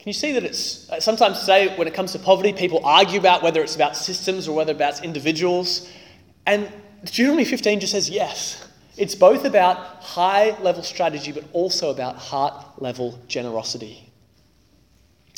Can 0.00 0.08
you 0.08 0.14
see 0.14 0.32
that 0.32 0.44
it's 0.44 0.90
uh, 0.90 0.98
sometimes 0.98 1.40
today, 1.40 1.76
when 1.76 1.86
it 1.86 1.92
comes 1.92 2.12
to 2.12 2.18
poverty, 2.18 2.54
people 2.54 2.80
argue 2.84 3.18
about 3.18 3.42
whether 3.42 3.62
it's 3.62 3.76
about 3.76 3.96
systems 3.96 4.48
or 4.48 4.56
whether 4.56 4.72
it's 4.72 4.78
about 4.78 5.04
individuals? 5.04 5.90
And 6.46 6.72
Deuteronomy 7.04 7.44
15 7.44 7.80
just 7.80 7.92
says 7.92 8.08
yes. 8.08 8.66
It's 8.96 9.14
both 9.14 9.44
about 9.44 9.76
high 10.02 10.58
level 10.60 10.82
strategy, 10.82 11.32
but 11.32 11.44
also 11.52 11.90
about 11.90 12.16
heart 12.16 12.82
level 12.82 13.18
generosity. 13.28 14.09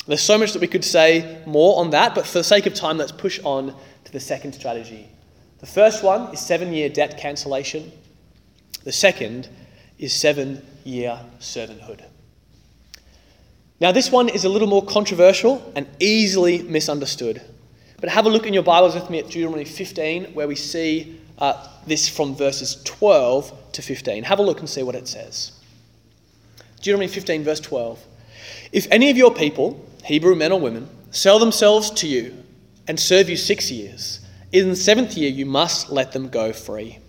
There's 0.05 0.21
so 0.21 0.37
much 0.37 0.51
that 0.53 0.61
we 0.61 0.67
could 0.67 0.83
say 0.83 1.41
more 1.45 1.79
on 1.79 1.91
that, 1.91 2.13
but 2.13 2.25
for 2.25 2.39
the 2.39 2.43
sake 2.43 2.65
of 2.65 2.73
time, 2.73 2.97
let's 2.97 3.11
push 3.11 3.39
on 3.43 3.73
to 4.03 4.11
the 4.11 4.19
second 4.19 4.53
strategy. 4.53 5.07
The 5.59 5.65
first 5.65 6.03
one 6.03 6.33
is 6.33 6.41
seven 6.41 6.73
year 6.73 6.89
debt 6.89 7.17
cancellation, 7.17 7.91
the 8.83 8.91
second 8.91 9.47
is 9.97 10.13
seven 10.13 10.65
year 10.83 11.19
servanthood. 11.39 12.01
Now, 13.79 13.91
this 13.91 14.11
one 14.11 14.29
is 14.29 14.45
a 14.45 14.49
little 14.49 14.67
more 14.67 14.85
controversial 14.85 15.71
and 15.75 15.87
easily 15.99 16.61
misunderstood. 16.63 17.41
But 17.99 18.09
have 18.09 18.25
a 18.25 18.29
look 18.29 18.45
in 18.45 18.53
your 18.53 18.63
Bibles 18.63 18.95
with 18.95 19.09
me 19.09 19.19
at 19.19 19.25
Deuteronomy 19.25 19.65
15, 19.65 20.33
where 20.33 20.47
we 20.47 20.55
see 20.55 21.19
uh, 21.37 21.67
this 21.87 22.09
from 22.09 22.35
verses 22.35 22.81
12 22.83 23.71
to 23.73 23.81
15. 23.81 24.23
Have 24.23 24.39
a 24.39 24.41
look 24.41 24.59
and 24.59 24.69
see 24.69 24.83
what 24.83 24.95
it 24.95 25.07
says. 25.07 25.53
Deuteronomy 26.77 27.07
15, 27.07 27.43
verse 27.43 27.61
12. 27.61 28.05
If 28.73 28.87
any 28.91 29.09
of 29.09 29.17
your 29.17 29.33
people, 29.33 29.85
Hebrew 30.03 30.35
men 30.35 30.51
or 30.51 30.59
women, 30.59 30.89
sell 31.11 31.39
themselves 31.39 31.89
to 31.91 32.07
you 32.07 32.43
and 32.87 32.99
serve 32.99 33.29
you 33.29 33.37
six 33.37 33.71
years, 33.71 34.19
in 34.51 34.69
the 34.69 34.75
seventh 34.75 35.17
year 35.17 35.29
you 35.29 35.45
must 35.45 35.89
let 35.89 36.11
them 36.11 36.29
go 36.29 36.53
free. 36.53 36.99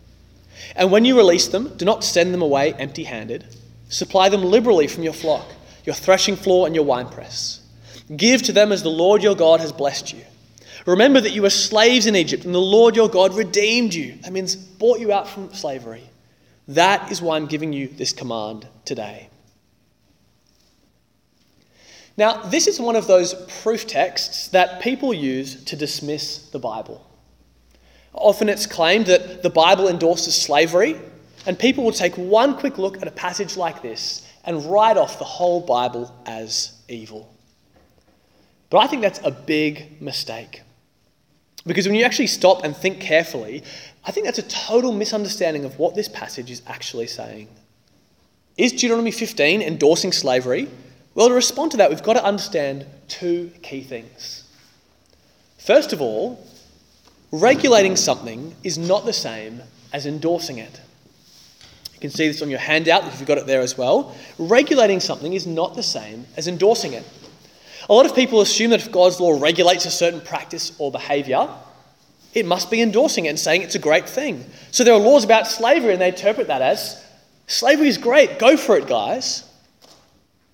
And 0.76 0.90
when 0.90 1.04
you 1.04 1.16
release 1.16 1.48
them, 1.48 1.76
do 1.76 1.84
not 1.84 2.04
send 2.04 2.32
them 2.32 2.42
away 2.42 2.72
empty 2.74 3.04
handed. 3.04 3.44
Supply 3.88 4.28
them 4.28 4.44
liberally 4.44 4.86
from 4.86 5.02
your 5.02 5.12
flock, 5.12 5.46
your 5.84 5.94
threshing 5.94 6.36
floor, 6.36 6.66
and 6.66 6.74
your 6.74 6.84
winepress. 6.84 7.60
Give 8.16 8.42
to 8.42 8.52
them 8.52 8.72
as 8.72 8.82
the 8.82 8.88
Lord 8.88 9.22
your 9.22 9.34
God 9.34 9.60
has 9.60 9.72
blessed 9.72 10.12
you. 10.12 10.22
Remember 10.86 11.20
that 11.20 11.32
you 11.32 11.42
were 11.42 11.50
slaves 11.50 12.06
in 12.06 12.16
Egypt, 12.16 12.44
and 12.44 12.54
the 12.54 12.60
Lord 12.60 12.94
your 12.94 13.08
God 13.08 13.34
redeemed 13.34 13.94
you. 13.94 14.16
That 14.22 14.32
means 14.32 14.54
bought 14.54 15.00
you 15.00 15.12
out 15.12 15.28
from 15.28 15.52
slavery. 15.52 16.02
That 16.68 17.10
is 17.10 17.20
why 17.20 17.36
I'm 17.36 17.46
giving 17.46 17.72
you 17.72 17.88
this 17.88 18.12
command 18.12 18.66
today. 18.84 19.28
Now, 22.16 22.42
this 22.42 22.66
is 22.66 22.78
one 22.78 22.94
of 22.94 23.06
those 23.06 23.34
proof 23.62 23.86
texts 23.86 24.48
that 24.48 24.80
people 24.80 25.12
use 25.12 25.64
to 25.64 25.76
dismiss 25.76 26.48
the 26.50 26.58
Bible. 26.60 27.04
Often 28.12 28.48
it's 28.48 28.66
claimed 28.66 29.06
that 29.06 29.42
the 29.42 29.50
Bible 29.50 29.88
endorses 29.88 30.40
slavery, 30.40 30.96
and 31.46 31.58
people 31.58 31.82
will 31.82 31.92
take 31.92 32.14
one 32.16 32.56
quick 32.56 32.78
look 32.78 33.02
at 33.02 33.08
a 33.08 33.10
passage 33.10 33.56
like 33.56 33.82
this 33.82 34.26
and 34.44 34.64
write 34.66 34.96
off 34.96 35.18
the 35.18 35.24
whole 35.24 35.60
Bible 35.60 36.14
as 36.26 36.72
evil. 36.88 37.34
But 38.70 38.78
I 38.78 38.86
think 38.86 39.02
that's 39.02 39.20
a 39.24 39.30
big 39.30 40.00
mistake. 40.00 40.62
Because 41.66 41.86
when 41.86 41.96
you 41.96 42.04
actually 42.04 42.26
stop 42.28 42.62
and 42.64 42.76
think 42.76 43.00
carefully, 43.00 43.64
I 44.04 44.12
think 44.12 44.26
that's 44.26 44.38
a 44.38 44.42
total 44.42 44.92
misunderstanding 44.92 45.64
of 45.64 45.78
what 45.78 45.94
this 45.94 46.08
passage 46.08 46.50
is 46.50 46.62
actually 46.66 47.06
saying. 47.06 47.48
Is 48.56 48.72
Deuteronomy 48.72 49.10
15 49.10 49.62
endorsing 49.62 50.12
slavery? 50.12 50.68
Well, 51.14 51.28
to 51.28 51.34
respond 51.34 51.70
to 51.72 51.76
that, 51.78 51.90
we've 51.90 52.02
got 52.02 52.14
to 52.14 52.24
understand 52.24 52.86
two 53.08 53.50
key 53.62 53.82
things. 53.82 54.44
First 55.58 55.92
of 55.92 56.00
all, 56.00 56.44
regulating 57.30 57.96
something 57.96 58.54
is 58.64 58.78
not 58.78 59.04
the 59.04 59.12
same 59.12 59.62
as 59.92 60.06
endorsing 60.06 60.58
it. 60.58 60.80
You 61.94 62.00
can 62.00 62.10
see 62.10 62.26
this 62.26 62.42
on 62.42 62.50
your 62.50 62.58
handout 62.58 63.06
if 63.06 63.18
you've 63.18 63.28
got 63.28 63.38
it 63.38 63.46
there 63.46 63.60
as 63.60 63.78
well. 63.78 64.14
Regulating 64.38 65.00
something 65.00 65.32
is 65.32 65.46
not 65.46 65.74
the 65.74 65.82
same 65.82 66.26
as 66.36 66.48
endorsing 66.48 66.92
it. 66.92 67.04
A 67.88 67.92
lot 67.92 68.06
of 68.06 68.14
people 68.14 68.40
assume 68.40 68.70
that 68.70 68.80
if 68.80 68.90
God's 68.90 69.20
law 69.20 69.38
regulates 69.40 69.86
a 69.86 69.90
certain 69.90 70.20
practice 70.20 70.72
or 70.78 70.90
behaviour, 70.90 71.48
it 72.34 72.44
must 72.44 72.70
be 72.70 72.82
endorsing 72.82 73.26
it 73.26 73.28
and 73.28 73.38
saying 73.38 73.62
it's 73.62 73.76
a 73.76 73.78
great 73.80 74.08
thing. 74.08 74.44
So 74.72 74.82
there 74.82 74.94
are 74.94 75.00
laws 75.00 75.24
about 75.24 75.46
slavery, 75.46 75.92
and 75.92 76.00
they 76.00 76.08
interpret 76.08 76.48
that 76.48 76.60
as 76.60 77.02
slavery 77.46 77.88
is 77.88 77.98
great, 77.98 78.38
go 78.38 78.56
for 78.56 78.76
it, 78.76 78.88
guys. 78.88 79.44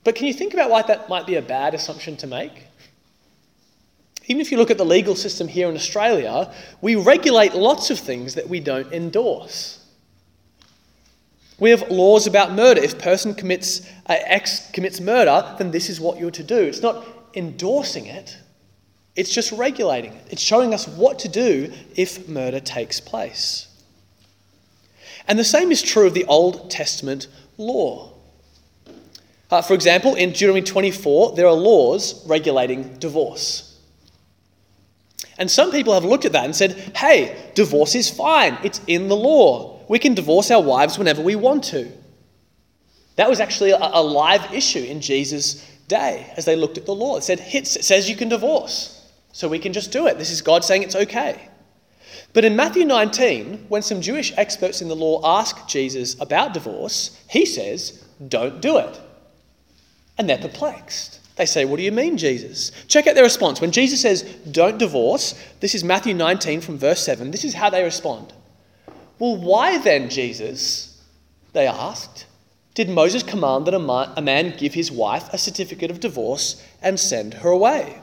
But 0.05 0.15
can 0.15 0.27
you 0.27 0.35
think 0.35 0.55
about 0.55 0.71
why 0.71 0.83
that 0.83 1.09
might 1.09 1.27
be 1.27 1.37
a 1.37 1.43
bad 1.43 1.75
assumption 1.75 2.17
to 2.19 2.27
make? 2.27 2.67
Even 4.27 4.41
if 4.41 4.53
you 4.53 4.59
look 4.59 4.71
at 4.71 4.79
the 4.79 4.85
legal 4.85 5.17
system 5.17 5.49
here 5.49 5.69
in 5.69 5.75
Australia, 5.75 6.53
we 6.81 6.95
regulate 6.95 7.55
lots 7.55 7.91
of 7.91 7.99
things 7.99 8.35
that 8.35 8.49
we 8.49 8.61
don't 8.61 8.93
endorse. 8.93 9.85
We 11.59 11.71
have 11.71 11.91
laws 11.91 12.27
about 12.27 12.53
murder. 12.53 12.81
If 12.81 12.95
a 12.95 13.03
person 13.03 13.35
commits, 13.35 13.87
uh, 14.07 14.17
X 14.19 14.71
commits 14.73 15.01
murder, 15.01 15.55
then 15.59 15.71
this 15.71 15.91
is 15.91 16.01
what 16.01 16.19
you're 16.19 16.31
to 16.31 16.45
do. 16.45 16.57
It's 16.57 16.81
not 16.81 17.05
endorsing 17.35 18.07
it, 18.07 18.37
it's 19.17 19.33
just 19.33 19.53
regulating 19.53 20.13
it. 20.13 20.27
It's 20.31 20.43
showing 20.43 20.73
us 20.73 20.89
what 20.89 21.19
to 21.21 21.29
do 21.29 21.73
if 21.97 22.29
murder 22.29 22.61
takes 22.61 23.01
place. 23.01 23.67
And 25.29 25.39
the 25.39 25.45
same 25.45 25.71
is 25.71 25.83
true 25.83 26.07
of 26.07 26.15
the 26.15 26.25
Old 26.25 26.71
Testament 26.71 27.27
law. 27.59 28.10
Uh, 29.51 29.61
for 29.61 29.75
example, 29.75 30.15
in 30.15 30.31
Deuteronomy 30.31 30.63
24, 30.63 31.35
there 31.35 31.47
are 31.47 31.53
laws 31.53 32.25
regulating 32.27 32.97
divorce. 32.99 33.79
And 35.39 35.51
some 35.51 35.73
people 35.73 35.95
have 35.95 36.05
looked 36.05 36.25
at 36.25 36.33
that 36.33 36.45
and 36.45 36.55
said, 36.55 36.73
hey, 36.95 37.51
divorce 37.55 37.95
is 37.95 38.11
fine, 38.11 38.59
it's 38.63 38.81
in 38.87 39.09
the 39.09 39.17
law. 39.17 39.81
We 39.89 39.99
can 39.99 40.15
divorce 40.15 40.51
our 40.51 40.63
wives 40.63 40.99
whenever 40.99 41.23
we 41.23 41.35
want 41.35 41.65
to. 41.65 41.91
That 43.17 43.29
was 43.29 43.41
actually 43.41 43.71
a, 43.71 43.79
a 43.81 44.03
live 44.03 44.53
issue 44.53 44.85
in 44.85 45.01
Jesus' 45.01 45.67
day 45.89 46.33
as 46.37 46.45
they 46.45 46.57
looked 46.57 46.79
at 46.79 46.87
the 46.87 46.95
law. 46.95 47.17
It 47.17 47.25
said, 47.25 47.43
it 47.53 47.67
says 47.67 48.09
you 48.09 48.17
can 48.17 48.29
divorce, 48.29 49.11
so 49.33 49.49
we 49.49 49.59
can 49.59 49.73
just 49.73 49.91
do 49.91 50.07
it. 50.07 50.17
This 50.17 50.31
is 50.31 50.43
God 50.43 50.65
saying 50.65 50.85
it's 50.85 50.95
okay. 50.95 51.49
But 52.33 52.45
in 52.45 52.55
Matthew 52.55 52.85
19, 52.85 53.67
when 53.69 53.83
some 53.83 54.01
Jewish 54.01 54.33
experts 54.37 54.81
in 54.81 54.89
the 54.89 54.95
law 54.95 55.21
ask 55.25 55.67
Jesus 55.67 56.21
about 56.21 56.55
divorce, 56.55 57.19
he 57.29 57.45
says, 57.45 58.05
don't 58.29 58.61
do 58.61 58.79
it. 58.79 59.01
And 60.21 60.29
they're 60.29 60.37
perplexed. 60.37 61.19
They 61.37 61.47
say, 61.47 61.65
What 61.65 61.79
do 61.79 61.83
you 61.83 61.93
mean, 61.93 62.19
Jesus? 62.19 62.73
Check 62.89 63.07
out 63.07 63.15
their 63.15 63.25
response. 63.25 63.59
When 63.59 63.71
Jesus 63.71 64.03
says, 64.03 64.23
Don't 64.51 64.77
divorce, 64.77 65.35
this 65.61 65.75
is 65.75 65.83
Matthew 65.83 66.13
19 66.13 66.61
from 66.61 66.77
verse 66.77 67.03
7, 67.03 67.31
this 67.31 67.43
is 67.43 67.55
how 67.55 67.71
they 67.71 67.83
respond. 67.83 68.35
Well, 69.19 69.39
why 69.39 69.79
then, 69.79 70.11
Jesus? 70.11 71.03
They 71.55 71.67
asked. 71.67 72.27
did 72.75 72.91
Moses 72.91 73.23
command 73.23 73.67
that 73.67 73.73
a 73.73 74.21
man 74.21 74.55
give 74.59 74.75
his 74.75 74.93
wife 74.93 75.33
a 75.33 75.39
certificate 75.39 75.91
of 75.91 76.01
divorce 76.01 76.63
and 76.83 77.01
send 77.01 77.33
her 77.33 77.49
away. 77.49 77.99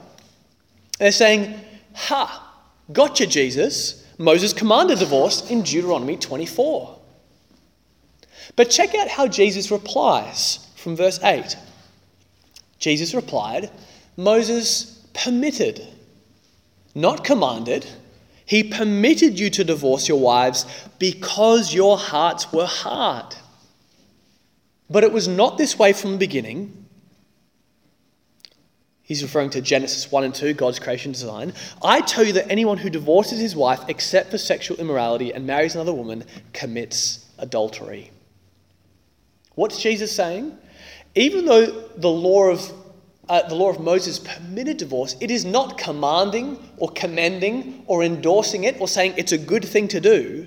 They're 0.98 1.12
saying, 1.12 1.54
Ha, 1.94 2.52
gotcha, 2.92 3.28
Jesus. 3.28 4.04
Moses 4.18 4.52
commanded 4.52 4.98
divorce 4.98 5.48
in 5.48 5.62
Deuteronomy 5.62 6.16
24. 6.16 6.98
But 8.56 8.70
check 8.70 8.96
out 8.96 9.06
how 9.06 9.28
Jesus 9.28 9.70
replies 9.70 10.66
from 10.74 10.96
verse 10.96 11.20
8. 11.22 11.56
Jesus 12.78 13.14
replied, 13.14 13.70
Moses 14.16 15.06
permitted, 15.14 15.86
not 16.94 17.24
commanded. 17.24 17.86
He 18.46 18.64
permitted 18.64 19.38
you 19.38 19.50
to 19.50 19.64
divorce 19.64 20.08
your 20.08 20.20
wives 20.20 20.64
because 20.98 21.74
your 21.74 21.98
hearts 21.98 22.52
were 22.52 22.66
hard. 22.66 23.34
But 24.90 25.04
it 25.04 25.12
was 25.12 25.28
not 25.28 25.58
this 25.58 25.78
way 25.78 25.92
from 25.92 26.12
the 26.12 26.18
beginning. 26.18 26.86
He's 29.02 29.22
referring 29.22 29.50
to 29.50 29.60
Genesis 29.60 30.10
1 30.12 30.24
and 30.24 30.34
2, 30.34 30.52
God's 30.54 30.78
creation 30.78 31.12
design. 31.12 31.54
I 31.82 32.02
tell 32.02 32.24
you 32.24 32.34
that 32.34 32.50
anyone 32.50 32.76
who 32.76 32.90
divorces 32.90 33.38
his 33.38 33.56
wife 33.56 33.80
except 33.88 34.30
for 34.30 34.38
sexual 34.38 34.76
immorality 34.76 35.32
and 35.32 35.46
marries 35.46 35.74
another 35.74 35.94
woman 35.94 36.24
commits 36.52 37.26
adultery. 37.38 38.10
What's 39.54 39.80
Jesus 39.80 40.14
saying? 40.14 40.56
Even 41.18 41.46
though 41.46 41.66
the 41.96 42.08
law 42.08 42.44
of 42.44 42.72
uh, 43.28 43.46
the 43.48 43.54
law 43.54 43.70
of 43.70 43.80
Moses 43.80 44.20
permitted 44.20 44.76
divorce, 44.76 45.16
it 45.20 45.32
is 45.32 45.44
not 45.44 45.76
commanding 45.76 46.70
or 46.76 46.88
commending 46.90 47.82
or 47.86 48.04
endorsing 48.04 48.64
it 48.64 48.80
or 48.80 48.86
saying 48.86 49.14
it's 49.16 49.32
a 49.32 49.38
good 49.38 49.64
thing 49.64 49.88
to 49.88 50.00
do. 50.00 50.46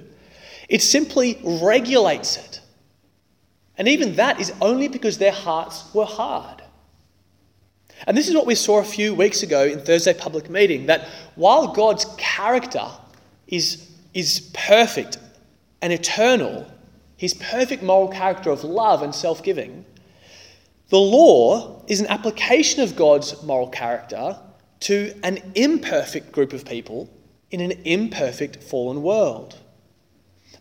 It 0.70 0.82
simply 0.82 1.40
regulates 1.44 2.38
it. 2.38 2.62
And 3.78 3.90
even 3.90 4.16
that 4.16 4.40
is 4.40 4.54
only 4.62 4.88
because 4.88 5.18
their 5.18 5.34
hearts 5.34 5.94
were 5.94 6.06
hard. 6.06 6.64
And 8.08 8.18
this 8.18 8.30
is 8.30 8.34
what 8.34 8.48
we 8.48 8.56
saw 8.56 8.80
a 8.80 8.84
few 8.84 9.14
weeks 9.14 9.44
ago 9.44 9.66
in 9.66 9.82
Thursday 9.82 10.14
public 10.14 10.50
meeting 10.50 10.86
that 10.86 11.08
while 11.36 11.68
God's 11.68 12.06
character 12.18 12.88
is, 13.46 13.92
is 14.14 14.50
perfect 14.54 15.18
and 15.82 15.92
eternal, 15.92 16.66
his 17.18 17.34
perfect 17.34 17.84
moral 17.84 18.08
character 18.08 18.50
of 18.50 18.64
love 18.64 19.04
and 19.04 19.14
self 19.14 19.44
giving, 19.44 19.86
the 20.92 21.00
law 21.00 21.84
is 21.88 22.02
an 22.02 22.08
application 22.08 22.82
of 22.82 22.98
God's 22.98 23.42
moral 23.44 23.70
character 23.70 24.38
to 24.82 25.18
an 25.24 25.40
imperfect 25.56 26.34
group 26.34 26.52
of 26.52 26.66
people 26.66 27.10
in 27.50 27.62
an 27.62 27.72
imperfect 27.86 28.62
fallen 28.62 29.02
world. 29.02 29.58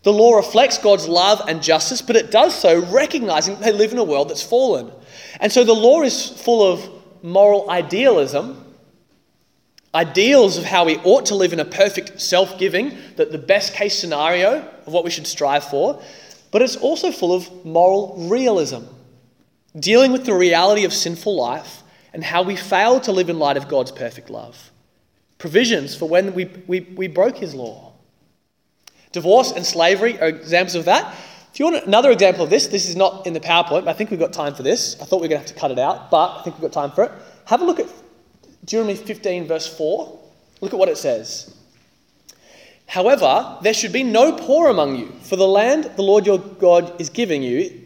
The 0.03 0.13
law 0.13 0.37
reflects 0.37 0.77
God's 0.77 1.07
love 1.07 1.41
and 1.49 1.61
justice, 1.61 2.01
but 2.01 2.15
it 2.15 2.31
does 2.31 2.55
so 2.55 2.81
recognizing 2.85 3.59
they 3.59 3.73
live 3.73 3.91
in 3.91 3.97
a 3.97 4.05
world 4.05 4.29
that's 4.29 4.41
fallen. 4.41 4.89
And 5.41 5.51
so 5.51 5.65
the 5.65 5.73
law 5.73 6.01
is 6.01 6.29
full 6.29 6.63
of 6.63 6.89
moral 7.21 7.69
idealism, 7.69 8.73
ideals 9.93 10.57
of 10.57 10.63
how 10.63 10.85
we 10.85 10.95
ought 10.99 11.25
to 11.25 11.35
live 11.35 11.51
in 11.51 11.59
a 11.59 11.65
perfect 11.65 12.21
self 12.21 12.57
giving, 12.57 12.97
that 13.17 13.33
the 13.33 13.37
best 13.37 13.73
case 13.73 13.99
scenario 13.99 14.65
of 14.87 14.93
what 14.93 15.03
we 15.03 15.11
should 15.11 15.27
strive 15.27 15.65
for, 15.65 16.01
but 16.51 16.61
it's 16.61 16.77
also 16.77 17.11
full 17.11 17.33
of 17.33 17.65
moral 17.65 18.15
realism, 18.29 18.85
dealing 19.79 20.11
with 20.11 20.25
the 20.25 20.33
reality 20.33 20.83
of 20.83 20.93
sinful 20.93 21.35
life 21.35 21.83
and 22.13 22.23
how 22.23 22.43
we 22.43 22.55
fail 22.55 22.99
to 23.01 23.11
live 23.11 23.29
in 23.29 23.39
light 23.39 23.57
of 23.57 23.67
God's 23.67 23.91
perfect 23.91 24.29
love, 24.29 24.71
provisions 25.37 25.95
for 25.95 26.07
when 26.07 26.33
we, 26.33 26.45
we, 26.67 26.81
we 26.81 27.07
broke 27.07 27.37
his 27.37 27.55
law. 27.55 27.93
Divorce 29.11 29.51
and 29.51 29.65
slavery 29.65 30.19
are 30.19 30.27
examples 30.27 30.75
of 30.75 30.85
that. 30.85 31.15
If 31.53 31.59
you 31.59 31.65
want 31.65 31.85
another 31.85 32.11
example 32.11 32.43
of 32.43 32.49
this, 32.49 32.67
this 32.67 32.87
is 32.87 32.95
not 32.95 33.27
in 33.27 33.33
the 33.33 33.39
PowerPoint, 33.39 33.85
but 33.85 33.89
I 33.89 33.93
think 33.93 34.09
we've 34.09 34.19
got 34.19 34.31
time 34.31 34.53
for 34.53 34.63
this. 34.63 34.99
I 35.01 35.05
thought 35.05 35.17
we 35.17 35.27
were 35.27 35.29
going 35.29 35.41
to 35.41 35.47
have 35.47 35.55
to 35.55 35.59
cut 35.59 35.71
it 35.71 35.79
out, 35.79 36.09
but 36.09 36.39
I 36.39 36.43
think 36.43 36.55
we've 36.57 36.71
got 36.71 36.71
time 36.71 36.91
for 36.91 37.03
it. 37.03 37.11
Have 37.45 37.61
a 37.61 37.65
look 37.65 37.79
at 37.79 37.87
Deuteronomy 38.63 38.95
15, 38.95 39.47
verse 39.47 39.67
4. 39.67 40.19
Look 40.61 40.73
at 40.73 40.79
what 40.79 40.87
it 40.87 40.97
says. 40.97 41.53
However, 42.85 43.57
there 43.61 43.73
should 43.73 43.91
be 43.91 44.03
no 44.03 44.33
poor 44.33 44.69
among 44.69 44.97
you, 44.97 45.11
for 45.23 45.35
the 45.35 45.47
land 45.47 45.91
the 45.95 46.03
Lord 46.03 46.25
your 46.25 46.39
God 46.39 46.99
is 46.99 47.09
giving 47.09 47.41
you 47.41 47.80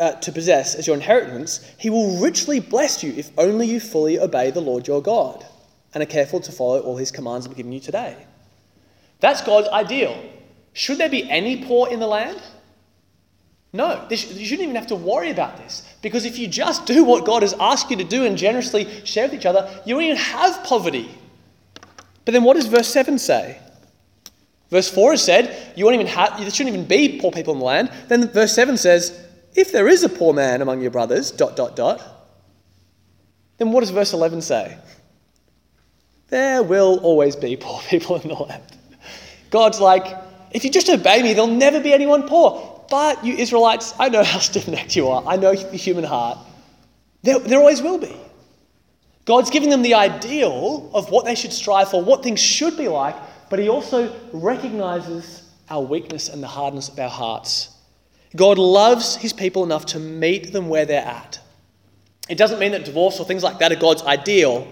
uh, 0.00 0.12
to 0.12 0.32
possess 0.32 0.74
as 0.74 0.86
your 0.86 0.96
inheritance, 0.96 1.64
he 1.78 1.90
will 1.90 2.20
richly 2.20 2.60
bless 2.60 3.02
you 3.02 3.12
if 3.16 3.30
only 3.38 3.66
you 3.66 3.80
fully 3.80 4.18
obey 4.18 4.50
the 4.50 4.60
Lord 4.60 4.86
your 4.86 5.02
God 5.02 5.44
and 5.94 6.02
are 6.02 6.06
careful 6.06 6.40
to 6.40 6.52
follow 6.52 6.80
all 6.80 6.96
his 6.96 7.10
commands 7.10 7.46
I'm 7.46 7.54
giving 7.54 7.72
you 7.72 7.80
today. 7.80 8.16
That's 9.20 9.42
God's 9.42 9.68
ideal. 9.68 10.20
Should 10.72 10.98
there 10.98 11.08
be 11.08 11.28
any 11.28 11.64
poor 11.64 11.88
in 11.88 11.98
the 11.98 12.06
land? 12.06 12.40
No, 13.72 14.06
you 14.08 14.16
shouldn't 14.16 14.62
even 14.62 14.76
have 14.76 14.86
to 14.86 14.96
worry 14.96 15.30
about 15.30 15.58
this. 15.58 15.86
Because 16.00 16.24
if 16.24 16.38
you 16.38 16.48
just 16.48 16.86
do 16.86 17.04
what 17.04 17.26
God 17.26 17.42
has 17.42 17.52
asked 17.54 17.90
you 17.90 17.96
to 17.96 18.04
do 18.04 18.24
and 18.24 18.38
generously 18.38 19.04
share 19.04 19.26
with 19.26 19.34
each 19.34 19.46
other, 19.46 19.68
you 19.84 19.94
won't 19.94 20.06
even 20.06 20.16
have 20.16 20.64
poverty. 20.64 21.10
But 22.24 22.32
then 22.32 22.44
what 22.44 22.54
does 22.54 22.66
verse 22.66 22.88
7 22.88 23.18
say? 23.18 23.60
Verse 24.70 24.90
4 24.90 25.12
has 25.12 25.24
said, 25.24 25.72
you 25.76 25.84
won't 25.84 25.94
even 25.94 26.06
have, 26.06 26.38
there 26.38 26.50
shouldn't 26.50 26.74
even 26.74 26.86
be 26.86 27.18
poor 27.20 27.30
people 27.30 27.54
in 27.54 27.58
the 27.58 27.64
land. 27.64 27.90
Then 28.08 28.28
verse 28.28 28.52
7 28.52 28.76
says, 28.76 29.27
if 29.54 29.72
there 29.72 29.88
is 29.88 30.02
a 30.02 30.08
poor 30.08 30.32
man 30.32 30.62
among 30.62 30.80
your 30.80 30.90
brothers, 30.90 31.30
dot, 31.30 31.56
dot, 31.56 31.76
dot, 31.76 32.02
then 33.58 33.72
what 33.72 33.80
does 33.80 33.90
verse 33.90 34.12
11 34.12 34.42
say? 34.42 34.78
There 36.28 36.62
will 36.62 36.98
always 36.98 37.36
be 37.36 37.56
poor 37.56 37.80
people 37.88 38.16
in 38.16 38.28
the 38.28 38.34
land. 38.34 38.62
God's 39.50 39.80
like, 39.80 40.16
if 40.52 40.64
you 40.64 40.70
just 40.70 40.88
obey 40.88 41.22
me, 41.22 41.32
there'll 41.32 41.46
never 41.48 41.80
be 41.80 41.92
anyone 41.92 42.26
poor. 42.28 42.84
But 42.90 43.24
you 43.24 43.34
Israelites, 43.34 43.94
I 43.98 44.08
know 44.08 44.22
how 44.22 44.38
stiff 44.38 44.68
necked 44.68 44.96
you 44.96 45.08
are. 45.08 45.22
I 45.26 45.36
know 45.36 45.54
the 45.54 45.76
human 45.76 46.04
heart. 46.04 46.38
There, 47.22 47.38
there 47.38 47.58
always 47.58 47.82
will 47.82 47.98
be. 47.98 48.14
God's 49.24 49.50
giving 49.50 49.68
them 49.68 49.82
the 49.82 49.94
ideal 49.94 50.90
of 50.94 51.10
what 51.10 51.26
they 51.26 51.34
should 51.34 51.52
strive 51.52 51.90
for, 51.90 52.02
what 52.02 52.22
things 52.22 52.40
should 52.40 52.78
be 52.78 52.88
like, 52.88 53.14
but 53.50 53.58
He 53.58 53.68
also 53.68 54.14
recognizes 54.32 55.50
our 55.68 55.82
weakness 55.82 56.30
and 56.30 56.42
the 56.42 56.46
hardness 56.46 56.88
of 56.88 56.98
our 56.98 57.10
hearts. 57.10 57.76
God 58.36 58.58
loves 58.58 59.16
His 59.16 59.32
people 59.32 59.64
enough 59.64 59.86
to 59.86 59.98
meet 59.98 60.52
them 60.52 60.68
where 60.68 60.84
they're 60.84 61.04
at. 61.04 61.40
It 62.28 62.36
doesn't 62.36 62.58
mean 62.58 62.72
that 62.72 62.84
divorce 62.84 63.18
or 63.18 63.24
things 63.24 63.42
like 63.42 63.58
that 63.58 63.72
are 63.72 63.76
God's 63.76 64.02
ideal. 64.02 64.66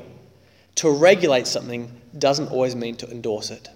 To 0.77 0.90
regulate 0.90 1.47
something 1.47 1.90
doesn't 2.19 2.49
always 2.49 2.77
mean 2.77 2.97
to 2.97 3.11
endorse 3.11 3.51
it. 3.51 3.71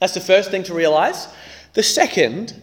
That's 0.00 0.14
the 0.14 0.20
first 0.20 0.50
thing 0.50 0.62
to 0.64 0.74
realize. 0.74 1.28
The 1.74 1.82
second 1.82 2.60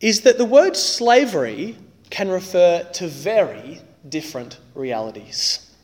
is 0.00 0.22
that 0.22 0.38
the 0.38 0.44
word 0.44 0.76
slavery 0.76 1.76
can 2.08 2.30
refer 2.30 2.84
to 2.94 3.08
very 3.08 3.80
different 4.08 4.58
realities. 4.74 5.74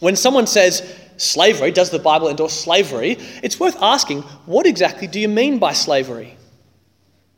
When 0.00 0.16
someone 0.16 0.46
says 0.46 0.98
slavery, 1.16 1.72
does 1.72 1.90
the 1.90 1.98
Bible 1.98 2.28
endorse 2.28 2.54
slavery? 2.54 3.18
It's 3.42 3.60
worth 3.60 3.76
asking, 3.82 4.22
what 4.46 4.66
exactly 4.66 5.06
do 5.06 5.20
you 5.20 5.28
mean 5.28 5.58
by 5.58 5.72
slavery? 5.72 6.35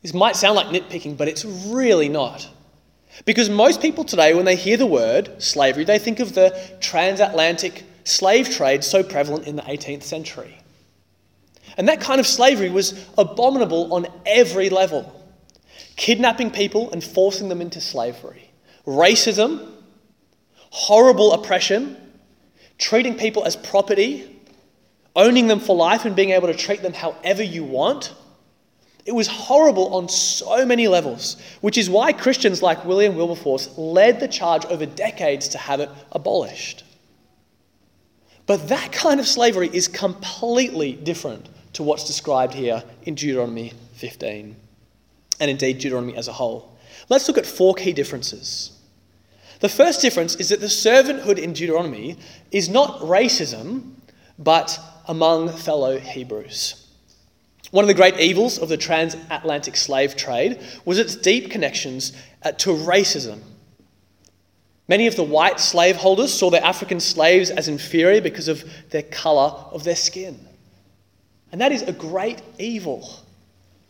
This 0.03 0.15
might 0.15 0.37
sound 0.37 0.57
like 0.57 0.69
nitpicking, 0.69 1.17
but 1.17 1.29
it's 1.29 1.45
really 1.45 2.09
not. 2.09 2.49
Because 3.25 3.51
most 3.51 3.83
people 3.83 4.05
today, 4.05 4.35
when 4.35 4.45
they 4.45 4.57
hear 4.57 4.77
the 4.77 4.87
word 4.87 5.43
slavery, 5.43 5.85
they 5.85 5.99
think 5.99 6.21
of 6.21 6.35
the 6.35 6.57
transatlantic 6.81 7.85
slave 8.05 8.49
trade 8.51 8.85
so 8.85 9.03
prevalent 9.03 9.47
in 9.47 9.57
the 9.57 9.63
18th 9.63 10.05
century. 10.05 10.59
And 11.77 11.89
that 11.89 12.01
kind 12.01 12.21
of 12.21 12.27
slavery 12.27 12.71
was 12.71 13.07
abominable 13.17 13.93
on 13.93 14.07
every 14.27 14.71
level 14.71 15.15
kidnapping 15.97 16.51
people 16.51 16.91
and 16.93 17.03
forcing 17.03 17.49
them 17.49 17.61
into 17.61 17.81
slavery, 17.81 18.51
racism, 18.87 19.69
horrible 20.71 21.33
oppression, 21.33 21.97
treating 22.79 23.17
people 23.17 23.45
as 23.45 23.57
property, 23.57 24.41
owning 25.17 25.49
them 25.49 25.59
for 25.59 25.75
life 25.75 26.05
and 26.05 26.15
being 26.15 26.31
able 26.31 26.47
to 26.47 26.55
treat 26.55 26.83
them 26.83 26.93
however 26.93 27.43
you 27.43 27.65
want. 27.65 28.15
It 29.09 29.15
was 29.15 29.27
horrible 29.27 29.95
on 29.95 30.07
so 30.11 30.67
many 30.67 30.87
levels, 30.87 31.39
which 31.63 31.79
is 31.79 31.89
why 31.89 32.13
Christians 32.13 32.61
like 32.61 32.85
William 32.85 33.15
Wilberforce 33.15 33.71
led 33.79 34.21
the 34.21 34.29
charge 34.29 34.67
over 34.67 34.85
decades 34.85 35.49
to 35.49 35.57
have 35.57 35.81
it 35.81 35.89
abolished. 36.13 36.85
But 38.45 38.69
that 38.69 38.93
kind 38.93 39.19
of 39.19 39.27
slavery 39.27 39.71
is 39.73 39.89
completely 39.89 40.93
different 40.93 41.49
to 41.73 41.83
what's 41.83 42.07
described 42.07 42.53
here 42.53 42.85
in 43.05 43.15
Deuteronomy 43.15 43.73
15, 43.95 44.55
and 45.41 45.51
indeed 45.51 45.79
Deuteronomy 45.79 46.15
as 46.15 46.29
a 46.29 46.33
whole. 46.35 46.77
Let's 47.09 47.29
look 47.29 47.39
at 47.39 47.47
four 47.47 47.73
key 47.73 47.95
differences. 47.95 48.73
The 49.61 49.71
first 49.71 50.03
difference 50.03 50.35
is 50.35 50.51
that 50.51 50.61
the 50.61 50.67
servanthood 50.67 51.39
in 51.39 51.55
Deuteronomy 51.55 52.19
is 52.51 52.69
not 52.69 53.01
racism, 53.01 53.95
but 54.39 54.79
among 55.07 55.49
fellow 55.49 55.99
Hebrews. 55.99 56.88
One 57.71 57.85
of 57.85 57.89
the 57.89 57.95
great 57.95 58.19
evils 58.19 58.59
of 58.59 58.69
the 58.69 58.77
transatlantic 58.77 59.77
slave 59.77 60.17
trade 60.17 60.61
was 60.85 60.99
its 60.99 61.17
deep 61.17 61.51
connections 61.51 62.13
uh, 62.43 62.53
to 62.53 62.71
racism. 62.71 63.41
Many 64.89 65.07
of 65.07 65.17
the 65.17 65.23
white 65.23 65.61
slaveholders 65.61 66.33
saw 66.33 66.49
their 66.49 66.65
African 66.65 66.99
slaves 66.99 67.51
as 67.51 67.69
inferior 67.69 68.23
because 68.23 68.49
of 68.49 68.65
their 68.89 69.03
colour 69.03 69.55
of 69.71 69.85
their 69.85 69.97
skin. 69.97 70.39
And 71.53 71.61
that 71.61 71.73
is 71.73 71.83
a 71.83 71.93
great 71.93 72.41
evil. 72.59 73.07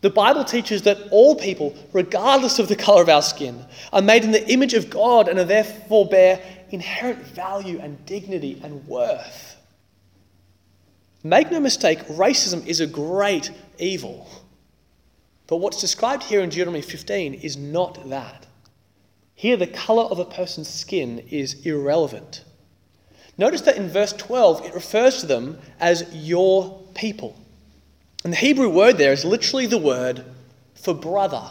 The 0.01 0.09
Bible 0.09 0.43
teaches 0.43 0.81
that 0.83 0.97
all 1.11 1.35
people, 1.35 1.73
regardless 1.93 2.59
of 2.59 2.67
the 2.67 2.75
color 2.75 3.01
of 3.01 3.09
our 3.09 3.21
skin, 3.21 3.65
are 3.93 4.01
made 4.01 4.23
in 4.23 4.31
the 4.31 4.47
image 4.49 4.73
of 4.73 4.89
God 4.89 5.29
and 5.29 5.39
are 5.39 5.45
therefore 5.45 6.05
bear 6.05 6.41
inherent 6.69 7.19
value 7.19 7.79
and 7.79 8.05
dignity 8.05 8.59
and 8.63 8.85
worth. 8.87 9.48
Make 11.23 11.51
no 11.51 11.59
mistake, 11.59 11.99
racism 12.07 12.65
is 12.65 12.79
a 12.79 12.87
great 12.87 13.51
evil. 13.77 14.27
But 15.47 15.57
what's 15.57 15.81
described 15.81 16.23
here 16.23 16.41
in 16.41 16.49
Deuteronomy 16.49 16.81
15 16.81 17.33
is 17.33 17.57
not 17.57 18.09
that. 18.09 18.45
Here, 19.35 19.57
the 19.57 19.67
color 19.67 20.03
of 20.03 20.19
a 20.19 20.25
person's 20.25 20.69
skin 20.69 21.19
is 21.29 21.65
irrelevant. 21.65 22.43
Notice 23.37 23.61
that 23.61 23.77
in 23.77 23.89
verse 23.89 24.13
12, 24.13 24.65
it 24.65 24.73
refers 24.73 25.21
to 25.21 25.25
them 25.25 25.57
as 25.79 26.13
your 26.13 26.81
people. 26.93 27.37
And 28.23 28.33
the 28.33 28.37
Hebrew 28.37 28.69
word 28.69 28.97
there 28.97 29.13
is 29.13 29.23
literally 29.23 29.65
the 29.65 29.77
word 29.77 30.25
for 30.75 30.93
brother. 30.93 31.49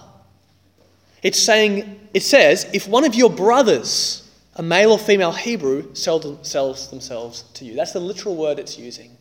It's 1.22 1.38
saying, 1.38 2.08
it 2.14 2.22
says, 2.22 2.68
if 2.72 2.86
one 2.86 3.04
of 3.04 3.14
your 3.14 3.30
brothers, 3.30 4.30
a 4.54 4.62
male 4.62 4.92
or 4.92 4.98
female 4.98 5.32
Hebrew, 5.32 5.94
sells 5.94 6.90
themselves 6.90 7.42
to 7.54 7.64
you. 7.64 7.74
That's 7.74 7.92
the 7.92 8.00
literal 8.00 8.36
word 8.36 8.58
it's 8.58 8.78
using. 8.78 9.16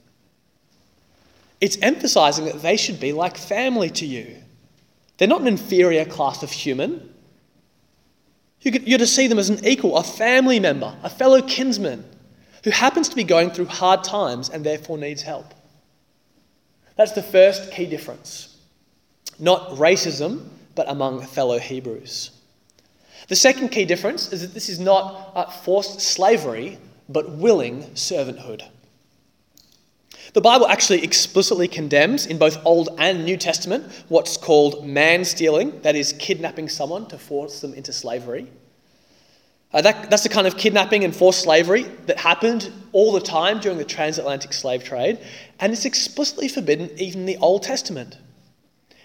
It's 1.60 1.78
emphasizing 1.82 2.46
that 2.46 2.62
they 2.62 2.78
should 2.78 3.00
be 3.00 3.14
like 3.14 3.38
family 3.38 3.90
to 3.92 4.06
you. 4.06 4.36
They're 5.18 5.28
not 5.28 5.42
an 5.42 5.48
inferior 5.48 6.06
class 6.06 6.44
of 6.44 6.52
human. 6.52 7.14
You're 8.62 9.00
to 9.00 9.08
see 9.08 9.28
them 9.28 9.40
as 9.40 9.50
an 9.50 9.66
equal, 9.66 9.98
a 9.98 10.04
family 10.04 10.60
member, 10.60 10.96
a 11.04 11.10
fellow 11.10 11.42
kinsman 11.42 12.04
who 12.64 12.72
happens 12.72 13.10
to 13.10 13.16
be 13.16 13.24
going 13.24 13.52
through 13.52 13.66
hard 13.66 14.04
times 14.04 14.50
and 14.50 14.64
therefore 14.64 14.98
needs 14.98 15.22
help. 15.22 15.54
That's 16.96 17.14
the 17.14 17.24
first 17.24 17.72
key 17.72 17.86
difference. 17.86 18.58
Not 19.40 19.70
racism, 19.72 20.50
but 20.76 20.90
among 20.90 21.22
fellow 21.22 21.60
Hebrews. 21.60 22.32
The 23.28 23.36
second 23.36 23.70
key 23.70 23.86
difference 23.86 24.32
is 24.32 24.42
that 24.42 24.54
this 24.54 24.70
is 24.70 24.80
not 24.80 25.32
uh, 25.36 25.46
forced 25.46 26.02
slavery, 26.02 26.78
but 27.10 27.32
willing 27.32 27.84
servanthood. 27.94 28.64
The 30.34 30.42
Bible 30.42 30.68
actually 30.68 31.04
explicitly 31.04 31.68
condemns 31.68 32.26
in 32.26 32.38
both 32.38 32.64
Old 32.66 32.90
and 32.98 33.26
New 33.26 33.38
Testament 33.38 33.86
what's 34.10 34.38
called 34.38 34.86
man 34.86 35.24
stealing, 35.24 35.82
that 35.82 35.96
is, 35.96 36.14
kidnapping 36.14 36.70
someone 36.70 37.08
to 37.08 37.18
force 37.18 37.62
them 37.62 37.74
into 37.74 37.94
slavery. 37.94 38.48
Uh, 39.74 39.82
that, 39.82 40.10
that's 40.10 40.24
the 40.24 40.30
kind 40.30 40.48
of 40.48 40.58
kidnapping 40.58 41.04
and 41.04 41.16
forced 41.16 41.42
slavery 41.42 41.84
that 42.06 42.18
happened 42.18 42.72
all 42.94 43.12
the 43.12 43.20
time 43.20 43.60
during 43.60 43.78
the 43.78 43.86
transatlantic 43.86 44.54
slave 44.54 44.84
trade, 44.84 45.20
and 45.60 45.74
it's 45.74 45.86
explicitly 45.86 46.48
forbidden 46.48 46.90
even 46.98 47.22
in 47.22 47.26
the 47.26 47.38
Old 47.38 47.64
Testament. 47.64 48.18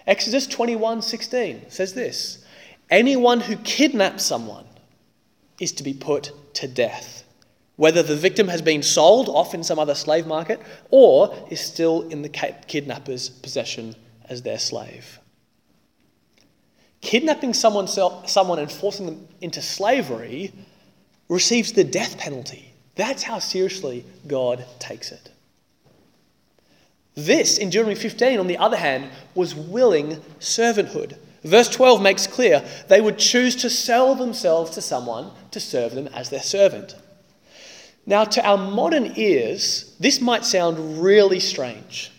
Exodus 0.07 0.47
21:16 0.47 1.69
says 1.69 1.93
this: 1.93 2.39
Anyone 2.89 3.41
who 3.41 3.57
kidnaps 3.57 4.23
someone 4.23 4.65
is 5.59 5.71
to 5.73 5.83
be 5.83 5.93
put 5.93 6.31
to 6.55 6.67
death, 6.67 7.22
whether 7.75 8.03
the 8.03 8.15
victim 8.15 8.47
has 8.47 8.61
been 8.61 8.83
sold 8.83 9.29
off 9.29 9.53
in 9.53 9.63
some 9.63 9.79
other 9.79 9.95
slave 9.95 10.27
market 10.27 10.61
or 10.91 11.35
is 11.49 11.59
still 11.59 12.07
in 12.09 12.21
the 12.21 12.29
kidnapper's 12.29 13.29
possession 13.29 13.95
as 14.29 14.41
their 14.43 14.59
slave. 14.59 15.19
Kidnapping 17.01 17.53
someone, 17.53 17.87
someone 17.87 18.59
and 18.59 18.71
forcing 18.71 19.05
them 19.05 19.27
into 19.41 19.61
slavery 19.61 20.53
receives 21.27 21.73
the 21.73 21.83
death 21.83 22.17
penalty. 22.17 22.73
That's 22.95 23.23
how 23.23 23.39
seriously 23.39 24.05
God 24.27 24.65
takes 24.79 25.11
it. 25.11 25.31
This, 27.15 27.57
in 27.57 27.69
Deuteronomy 27.69 27.95
15, 27.95 28.39
on 28.39 28.47
the 28.47 28.57
other 28.57 28.77
hand, 28.77 29.09
was 29.35 29.53
willing 29.53 30.21
servanthood. 30.39 31.17
Verse 31.43 31.69
12 31.69 32.01
makes 32.01 32.25
clear 32.25 32.63
they 32.87 33.01
would 33.01 33.17
choose 33.17 33.55
to 33.57 33.69
sell 33.69 34.15
themselves 34.15 34.71
to 34.71 34.81
someone 34.81 35.31
to 35.51 35.59
serve 35.59 35.93
them 35.93 36.07
as 36.07 36.29
their 36.29 36.41
servant. 36.41 36.95
Now, 38.05 38.25
to 38.25 38.45
our 38.45 38.57
modern 38.57 39.13
ears, 39.15 39.95
this 39.99 40.19
might 40.19 40.43
sound 40.43 41.01
really 41.01 41.39
strange. 41.39 42.11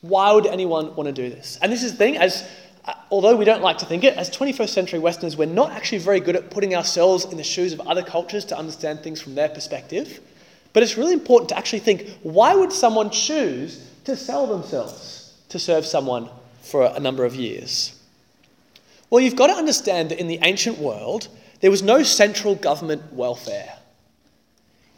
Why 0.00 0.32
would 0.32 0.46
anyone 0.46 0.94
want 0.96 1.06
to 1.06 1.12
do 1.12 1.28
this? 1.28 1.58
And 1.60 1.70
this 1.70 1.82
is 1.82 1.92
the 1.92 1.98
thing, 1.98 2.16
as 2.16 2.48
uh, 2.84 2.94
although 3.10 3.36
we 3.36 3.44
don't 3.44 3.62
like 3.62 3.78
to 3.78 3.86
think 3.86 4.04
it, 4.04 4.16
as 4.16 4.30
21st 4.30 4.68
century 4.70 4.98
Westerners, 4.98 5.36
we're 5.36 5.46
not 5.46 5.72
actually 5.72 5.98
very 5.98 6.20
good 6.20 6.36
at 6.36 6.50
putting 6.50 6.74
ourselves 6.74 7.26
in 7.26 7.36
the 7.36 7.44
shoes 7.44 7.72
of 7.72 7.80
other 7.80 8.02
cultures 8.02 8.46
to 8.46 8.56
understand 8.56 9.00
things 9.00 9.20
from 9.20 9.34
their 9.34 9.48
perspective. 9.50 10.20
But 10.72 10.82
it's 10.82 10.96
really 10.96 11.12
important 11.12 11.50
to 11.50 11.58
actually 11.58 11.80
think 11.80 12.08
why 12.22 12.54
would 12.54 12.72
someone 12.72 13.10
choose 13.10 13.86
to 14.04 14.16
sell 14.16 14.46
themselves 14.46 15.34
to 15.50 15.58
serve 15.58 15.84
someone 15.84 16.30
for 16.62 16.84
a 16.84 17.00
number 17.00 17.24
of 17.24 17.34
years? 17.34 18.00
Well, 19.10 19.20
you've 19.20 19.36
got 19.36 19.48
to 19.48 19.54
understand 19.54 20.10
that 20.10 20.20
in 20.20 20.28
the 20.28 20.38
ancient 20.42 20.78
world, 20.78 21.28
there 21.60 21.70
was 21.70 21.82
no 21.82 22.02
central 22.02 22.54
government 22.54 23.12
welfare. 23.12 23.77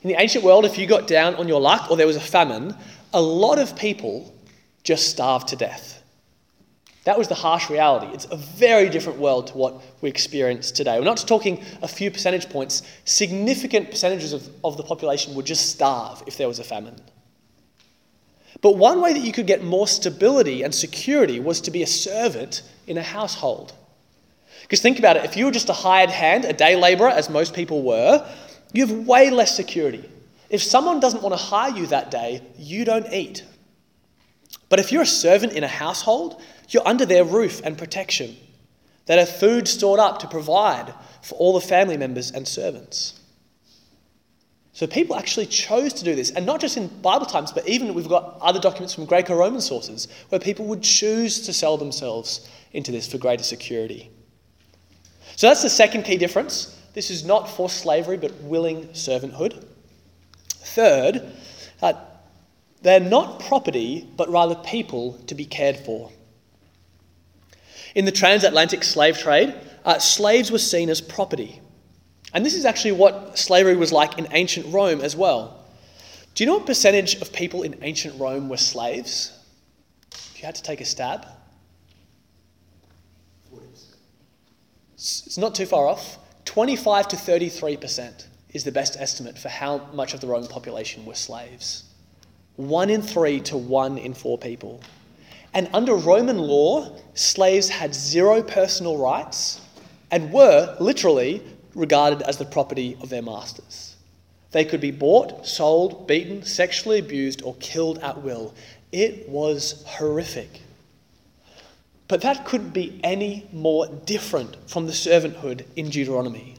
In 0.02 0.08
the 0.08 0.20
ancient 0.20 0.44
world, 0.44 0.64
if 0.64 0.78
you 0.78 0.86
got 0.86 1.06
down 1.06 1.34
on 1.34 1.46
your 1.46 1.60
luck 1.60 1.90
or 1.90 1.96
there 1.96 2.06
was 2.06 2.16
a 2.16 2.20
famine, 2.20 2.74
a 3.12 3.20
lot 3.20 3.58
of 3.58 3.76
people 3.76 4.34
just 4.82 5.10
starved 5.10 5.48
to 5.48 5.56
death. 5.56 6.02
That 7.04 7.18
was 7.18 7.28
the 7.28 7.34
harsh 7.34 7.70
reality. 7.70 8.12
It's 8.12 8.26
a 8.30 8.36
very 8.36 8.88
different 8.88 9.18
world 9.18 9.48
to 9.48 9.54
what 9.54 9.82
we 10.02 10.08
experience 10.08 10.70
today. 10.70 10.98
We're 10.98 11.04
not 11.04 11.16
just 11.16 11.28
talking 11.28 11.64
a 11.82 11.88
few 11.88 12.10
percentage 12.10 12.48
points, 12.48 12.82
significant 13.04 13.90
percentages 13.90 14.32
of, 14.32 14.48
of 14.64 14.76
the 14.76 14.82
population 14.82 15.34
would 15.34 15.46
just 15.46 15.70
starve 15.70 16.22
if 16.26 16.36
there 16.36 16.48
was 16.48 16.58
a 16.58 16.64
famine. 16.64 17.00
But 18.62 18.76
one 18.76 19.00
way 19.00 19.14
that 19.14 19.22
you 19.22 19.32
could 19.32 19.46
get 19.46 19.64
more 19.64 19.88
stability 19.88 20.62
and 20.62 20.74
security 20.74 21.40
was 21.40 21.62
to 21.62 21.70
be 21.70 21.82
a 21.82 21.86
servant 21.86 22.62
in 22.86 22.98
a 22.98 23.02
household. 23.02 23.72
Because 24.62 24.82
think 24.82 24.98
about 24.98 25.16
it 25.16 25.24
if 25.24 25.36
you 25.36 25.46
were 25.46 25.50
just 25.50 25.70
a 25.70 25.74
hired 25.74 26.10
hand, 26.10 26.44
a 26.44 26.52
day 26.52 26.76
labourer, 26.76 27.08
as 27.08 27.30
most 27.30 27.54
people 27.54 27.82
were, 27.82 28.26
you 28.72 28.86
have 28.86 29.06
way 29.06 29.30
less 29.30 29.56
security. 29.56 30.08
If 30.48 30.62
someone 30.62 31.00
doesn't 31.00 31.22
want 31.22 31.32
to 31.32 31.42
hire 31.42 31.76
you 31.76 31.86
that 31.88 32.10
day, 32.10 32.42
you 32.56 32.84
don't 32.84 33.12
eat. 33.12 33.44
But 34.68 34.78
if 34.78 34.92
you're 34.92 35.02
a 35.02 35.06
servant 35.06 35.52
in 35.52 35.64
a 35.64 35.68
household, 35.68 36.40
you're 36.68 36.86
under 36.86 37.06
their 37.06 37.24
roof 37.24 37.60
and 37.64 37.76
protection. 37.76 38.36
They 39.06 39.16
have 39.16 39.28
food 39.28 39.66
stored 39.66 40.00
up 40.00 40.20
to 40.20 40.28
provide 40.28 40.94
for 41.22 41.34
all 41.36 41.52
the 41.52 41.60
family 41.60 41.96
members 41.96 42.30
and 42.30 42.46
servants. 42.46 43.20
So 44.72 44.86
people 44.86 45.16
actually 45.16 45.46
chose 45.46 45.92
to 45.94 46.04
do 46.04 46.14
this, 46.14 46.30
and 46.30 46.46
not 46.46 46.60
just 46.60 46.76
in 46.76 46.86
Bible 47.02 47.26
times, 47.26 47.52
but 47.52 47.68
even 47.68 47.92
we've 47.92 48.08
got 48.08 48.38
other 48.40 48.60
documents 48.60 48.94
from 48.94 49.04
Greco 49.04 49.36
Roman 49.36 49.60
sources 49.60 50.08
where 50.28 50.38
people 50.40 50.64
would 50.66 50.82
choose 50.82 51.40
to 51.42 51.52
sell 51.52 51.76
themselves 51.76 52.48
into 52.72 52.92
this 52.92 53.06
for 53.06 53.18
greater 53.18 53.42
security. 53.42 54.10
So 55.36 55.48
that's 55.48 55.62
the 55.62 55.70
second 55.70 56.04
key 56.04 56.16
difference. 56.16 56.79
This 56.92 57.10
is 57.10 57.24
not 57.24 57.48
forced 57.48 57.78
slavery, 57.78 58.16
but 58.16 58.34
willing 58.42 58.88
servanthood. 58.88 59.64
Third, 60.48 61.32
uh, 61.82 61.92
they're 62.82 63.00
not 63.00 63.40
property, 63.40 64.08
but 64.16 64.28
rather 64.28 64.54
people 64.54 65.18
to 65.26 65.34
be 65.34 65.44
cared 65.44 65.76
for. 65.76 66.10
In 67.94 68.04
the 68.04 68.12
transatlantic 68.12 68.84
slave 68.84 69.18
trade, 69.18 69.54
uh, 69.84 69.98
slaves 69.98 70.50
were 70.50 70.58
seen 70.58 70.88
as 70.88 71.00
property. 71.00 71.60
And 72.32 72.46
this 72.46 72.54
is 72.54 72.64
actually 72.64 72.92
what 72.92 73.38
slavery 73.38 73.76
was 73.76 73.92
like 73.92 74.18
in 74.18 74.28
ancient 74.30 74.72
Rome 74.72 75.00
as 75.00 75.16
well. 75.16 75.64
Do 76.34 76.44
you 76.44 76.46
know 76.46 76.58
what 76.58 76.66
percentage 76.66 77.16
of 77.20 77.32
people 77.32 77.62
in 77.62 77.76
ancient 77.82 78.18
Rome 78.18 78.48
were 78.48 78.56
slaves? 78.56 79.36
If 80.12 80.38
you 80.38 80.46
had 80.46 80.54
to 80.54 80.62
take 80.62 80.80
a 80.80 80.84
stab, 80.84 81.26
it's 84.94 85.38
not 85.38 85.54
too 85.54 85.66
far 85.66 85.88
off. 85.88 86.18
25 86.50 87.06
to 87.06 87.14
33% 87.14 88.26
is 88.54 88.64
the 88.64 88.72
best 88.72 88.96
estimate 88.98 89.38
for 89.38 89.48
how 89.48 89.86
much 89.92 90.14
of 90.14 90.20
the 90.20 90.26
Roman 90.26 90.48
population 90.48 91.06
were 91.06 91.14
slaves. 91.14 91.84
One 92.56 92.90
in 92.90 93.02
three 93.02 93.38
to 93.42 93.56
one 93.56 93.98
in 93.98 94.14
four 94.14 94.36
people. 94.36 94.80
And 95.54 95.70
under 95.72 95.94
Roman 95.94 96.38
law, 96.38 96.98
slaves 97.14 97.68
had 97.68 97.94
zero 97.94 98.42
personal 98.42 98.98
rights 98.98 99.60
and 100.10 100.32
were 100.32 100.76
literally 100.80 101.40
regarded 101.76 102.22
as 102.22 102.38
the 102.38 102.46
property 102.46 102.96
of 103.00 103.10
their 103.10 103.22
masters. 103.22 103.94
They 104.50 104.64
could 104.64 104.80
be 104.80 104.90
bought, 104.90 105.46
sold, 105.46 106.08
beaten, 106.08 106.42
sexually 106.42 106.98
abused, 106.98 107.42
or 107.42 107.54
killed 107.60 107.98
at 107.98 108.22
will. 108.24 108.54
It 108.90 109.28
was 109.28 109.84
horrific. 109.86 110.62
But 112.10 112.22
that 112.22 112.44
couldn't 112.44 112.70
be 112.70 112.98
any 113.04 113.46
more 113.52 113.86
different 113.86 114.56
from 114.68 114.86
the 114.86 114.92
servanthood 114.92 115.64
in 115.76 115.90
Deuteronomy. 115.90 116.56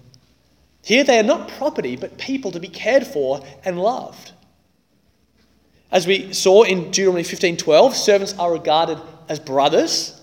Here 0.82 1.04
they 1.04 1.20
are 1.20 1.24
not 1.24 1.50
property, 1.50 1.98
but 1.98 2.18
people 2.18 2.52
to 2.52 2.60
be 2.62 2.70
cared 2.70 3.06
for 3.06 3.44
and 3.66 3.78
loved. 3.78 4.32
As 5.92 6.08
we 6.08 6.32
saw 6.32 6.64
in 6.64 6.86
Deuteronomy 6.86 7.24
15:12, 7.24 7.94
servants 7.94 8.34
are 8.40 8.50
regarded 8.50 8.98
as 9.28 9.40
brothers. 9.40 10.22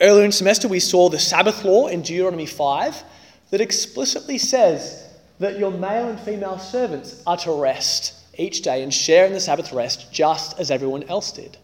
Earlier 0.00 0.24
in 0.24 0.32
semester, 0.32 0.66
we 0.66 0.80
saw 0.80 1.10
the 1.10 1.18
Sabbath 1.18 1.62
law 1.62 1.88
in 1.88 2.00
Deuteronomy 2.00 2.46
5 2.46 3.04
that 3.50 3.60
explicitly 3.60 4.38
says 4.38 5.08
that 5.40 5.58
your 5.58 5.70
male 5.70 6.08
and 6.08 6.18
female 6.18 6.58
servants 6.58 7.22
are 7.26 7.36
to 7.36 7.52
rest 7.52 8.14
each 8.38 8.62
day 8.62 8.82
and 8.82 8.94
share 8.94 9.26
in 9.26 9.34
the 9.34 9.40
Sabbath 9.40 9.74
rest 9.74 10.10
just 10.10 10.58
as 10.58 10.70
everyone 10.70 11.02
else 11.02 11.32
did. 11.32 11.58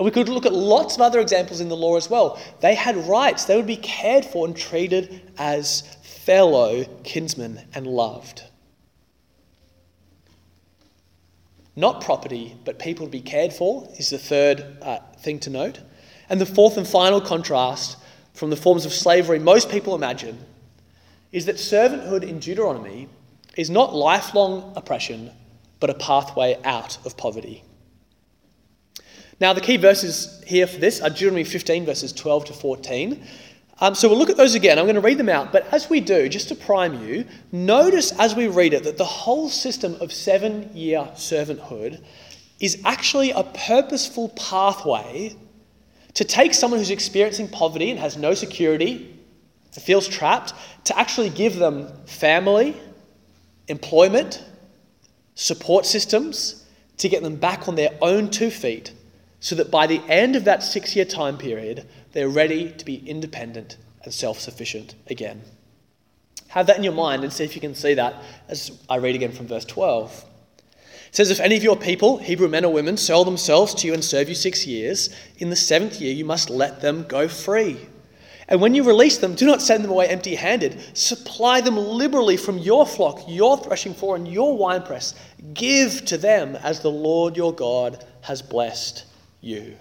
And 0.00 0.06
we 0.06 0.12
could 0.12 0.30
look 0.30 0.46
at 0.46 0.54
lots 0.54 0.94
of 0.94 1.02
other 1.02 1.20
examples 1.20 1.60
in 1.60 1.68
the 1.68 1.76
law 1.76 1.98
as 1.98 2.08
well. 2.08 2.40
They 2.60 2.74
had 2.74 2.96
rights, 3.06 3.44
they 3.44 3.54
would 3.54 3.66
be 3.66 3.76
cared 3.76 4.24
for 4.24 4.46
and 4.46 4.56
treated 4.56 5.30
as 5.36 5.82
fellow 6.00 6.86
kinsmen 7.04 7.60
and 7.74 7.86
loved. 7.86 8.42
Not 11.76 12.00
property, 12.00 12.56
but 12.64 12.78
people 12.78 13.04
to 13.04 13.12
be 13.12 13.20
cared 13.20 13.52
for 13.52 13.90
is 13.98 14.08
the 14.08 14.16
third 14.16 14.78
uh, 14.80 15.00
thing 15.18 15.38
to 15.40 15.50
note. 15.50 15.80
And 16.30 16.40
the 16.40 16.46
fourth 16.46 16.78
and 16.78 16.88
final 16.88 17.20
contrast 17.20 17.98
from 18.32 18.48
the 18.48 18.56
forms 18.56 18.86
of 18.86 18.94
slavery 18.94 19.38
most 19.38 19.68
people 19.68 19.94
imagine 19.94 20.38
is 21.30 21.44
that 21.44 21.56
servanthood 21.56 22.22
in 22.22 22.38
Deuteronomy 22.38 23.10
is 23.54 23.68
not 23.68 23.94
lifelong 23.94 24.72
oppression, 24.76 25.30
but 25.78 25.90
a 25.90 25.94
pathway 25.94 26.58
out 26.64 26.96
of 27.04 27.18
poverty. 27.18 27.64
Now, 29.40 29.54
the 29.54 29.62
key 29.62 29.78
verses 29.78 30.42
here 30.46 30.66
for 30.66 30.78
this 30.78 31.00
are 31.00 31.08
Deuteronomy 31.08 31.44
15, 31.44 31.86
verses 31.86 32.12
12 32.12 32.44
to 32.46 32.52
14. 32.52 33.24
Um, 33.80 33.94
so 33.94 34.06
we'll 34.06 34.18
look 34.18 34.28
at 34.28 34.36
those 34.36 34.54
again. 34.54 34.78
I'm 34.78 34.84
going 34.84 34.96
to 34.96 35.00
read 35.00 35.16
them 35.16 35.30
out. 35.30 35.50
But 35.50 35.66
as 35.72 35.88
we 35.88 36.00
do, 36.00 36.28
just 36.28 36.48
to 36.48 36.54
prime 36.54 37.02
you, 37.02 37.24
notice 37.50 38.12
as 38.18 38.34
we 38.34 38.48
read 38.48 38.74
it 38.74 38.84
that 38.84 38.98
the 38.98 39.04
whole 39.04 39.48
system 39.48 39.96
of 40.02 40.12
seven 40.12 40.70
year 40.76 41.08
servanthood 41.14 42.04
is 42.60 42.82
actually 42.84 43.30
a 43.30 43.42
purposeful 43.42 44.28
pathway 44.30 45.34
to 46.12 46.24
take 46.24 46.52
someone 46.52 46.78
who's 46.78 46.90
experiencing 46.90 47.48
poverty 47.48 47.90
and 47.90 47.98
has 47.98 48.18
no 48.18 48.34
security, 48.34 49.18
feels 49.72 50.06
trapped, 50.06 50.52
to 50.84 50.98
actually 50.98 51.30
give 51.30 51.56
them 51.56 51.88
family, 52.04 52.76
employment, 53.68 54.44
support 55.34 55.86
systems, 55.86 56.66
to 56.98 57.08
get 57.08 57.22
them 57.22 57.36
back 57.36 57.68
on 57.68 57.76
their 57.76 57.96
own 58.02 58.28
two 58.28 58.50
feet 58.50 58.92
so 59.40 59.54
that 59.54 59.70
by 59.70 59.86
the 59.86 60.00
end 60.06 60.36
of 60.36 60.44
that 60.44 60.62
six 60.62 60.94
year 60.94 61.06
time 61.06 61.38
period, 61.38 61.88
they're 62.12 62.28
ready 62.28 62.70
to 62.72 62.84
be 62.84 62.96
independent 63.08 63.78
and 64.04 64.12
self 64.12 64.38
sufficient 64.38 64.94
again. 65.08 65.42
Have 66.48 66.66
that 66.66 66.76
in 66.76 66.84
your 66.84 66.92
mind 66.92 67.24
and 67.24 67.32
see 67.32 67.44
if 67.44 67.54
you 67.54 67.60
can 67.60 67.74
see 67.74 67.94
that 67.94 68.22
as 68.48 68.78
I 68.88 68.96
read 68.96 69.14
again 69.14 69.32
from 69.32 69.46
verse 69.46 69.64
12. 69.64 70.24
It 71.08 71.16
says, 71.16 71.30
If 71.30 71.40
any 71.40 71.56
of 71.56 71.62
your 71.62 71.76
people, 71.76 72.18
Hebrew 72.18 72.48
men 72.48 72.64
or 72.64 72.72
women, 72.72 72.96
sell 72.96 73.24
themselves 73.24 73.74
to 73.74 73.86
you 73.86 73.94
and 73.94 74.04
serve 74.04 74.28
you 74.28 74.34
six 74.34 74.66
years, 74.66 75.10
in 75.38 75.50
the 75.50 75.56
seventh 75.56 76.00
year 76.00 76.12
you 76.12 76.24
must 76.24 76.50
let 76.50 76.80
them 76.80 77.04
go 77.08 77.26
free. 77.26 77.78
And 78.48 78.60
when 78.60 78.74
you 78.74 78.82
release 78.82 79.18
them, 79.18 79.36
do 79.36 79.46
not 79.46 79.62
send 79.62 79.84
them 79.84 79.92
away 79.92 80.08
empty 80.08 80.34
handed. 80.34 80.80
Supply 80.96 81.60
them 81.60 81.76
liberally 81.76 82.36
from 82.36 82.58
your 82.58 82.84
flock, 82.84 83.22
your 83.28 83.56
threshing 83.56 83.94
floor, 83.94 84.16
and 84.16 84.26
your 84.26 84.56
winepress. 84.56 85.14
Give 85.54 86.04
to 86.06 86.18
them 86.18 86.56
as 86.56 86.80
the 86.80 86.90
Lord 86.90 87.36
your 87.36 87.54
God 87.54 88.04
has 88.22 88.42
blessed 88.42 89.04
you. 89.40 89.76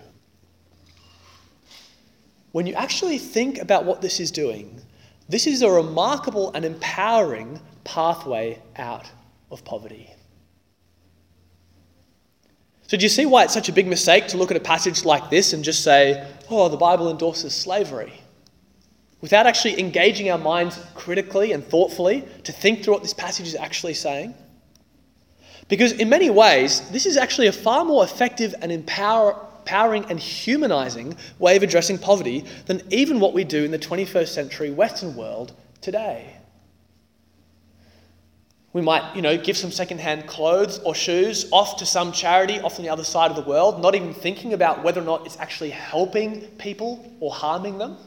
When 2.52 2.65
you 2.65 2.74
actually 2.74 3.17
think 3.17 3.60
about 3.60 3.86
what 3.86 4.02
this 4.02 4.19
is 4.19 4.32
doing, 4.32 4.82
this 5.28 5.45
is 5.45 5.62
a 5.62 5.69
remarkable 5.69 6.52
and 6.54 6.65
empowering 6.65 7.60
pathway 7.84 8.62
out 8.76 9.10
of 9.52 9.63
poverty. 9.63 10.10
So, 12.88 12.98
do 12.98 13.04
you 13.04 13.10
see 13.10 13.28
why 13.28 13.43
it's 13.43 13.54
such 13.54 13.69
a 13.69 13.74
big 13.74 13.86
mistake 13.86 14.28
to 14.30 14.38
look 14.38 14.50
at 14.50 14.58
a 14.58 14.60
passage 14.60 15.06
like 15.06 15.30
this 15.30 15.54
and 15.54 15.63
just 15.63 15.84
say, 15.84 16.28
oh, 16.50 16.69
the 16.69 16.78
Bible 16.78 17.12
endorses 17.12 17.54
slavery? 17.54 18.13
Without 19.22 19.45
actually 19.45 19.80
engaging 19.80 20.32
our 20.32 20.39
minds 20.39 20.84
critically 20.95 21.52
and 21.52 21.63
thoughtfully 21.63 22.28
to 22.45 22.52
think 22.52 22.84
through 22.84 22.93
what 22.93 23.04
this 23.04 23.13
passage 23.13 23.45
is 23.45 23.54
actually 23.54 23.93
saying? 23.93 24.34
Because, 25.67 25.91
in 25.91 26.10
many 26.10 26.32
ways, 26.32 26.82
this 26.89 27.06
is 27.06 27.15
actually 27.15 27.45
a 27.45 27.52
far 27.52 27.86
more 27.86 28.04
effective 28.04 28.56
and 28.60 28.72
empower, 28.72 29.39
empowering 29.69 30.05
and 30.10 30.19
humanizing 30.19 31.15
way 31.38 31.55
of 31.55 31.62
addressing 31.62 31.97
poverty 31.97 32.43
than 32.65 32.82
even 32.89 33.19
what 33.19 33.34
we 33.34 33.43
do 33.43 33.63
in 33.63 33.69
the 33.69 33.77
21st 33.77 34.29
century 34.29 34.71
Western 34.71 35.15
world 35.15 35.53
today. 35.79 36.36
We 38.73 38.82
might, 38.82 39.15
you 39.15 39.21
know, 39.21 39.38
give 39.38 39.58
some 39.58 39.71
secondhand 39.71 40.25
clothes 40.27 40.79
or 40.79 40.95
shoes 40.95 41.47
off 41.51 41.77
to 41.77 41.86
some 41.86 42.12
charity 42.12 42.60
off 42.60 42.79
on 42.79 42.84
the 42.84 42.89
other 42.89 43.03
side 43.03 43.29
of 43.29 43.36
the 43.36 43.47
world, 43.47 43.79
not 43.79 43.93
even 43.93 44.12
thinking 44.13 44.53
about 44.53 44.84
whether 44.84 45.01
or 45.01 45.05
not 45.05 45.25
it's 45.25 45.38
actually 45.38 45.71
helping 45.71 46.41
people 46.58 47.15
or 47.19 47.32
harming 47.32 47.77
them. 47.77 47.97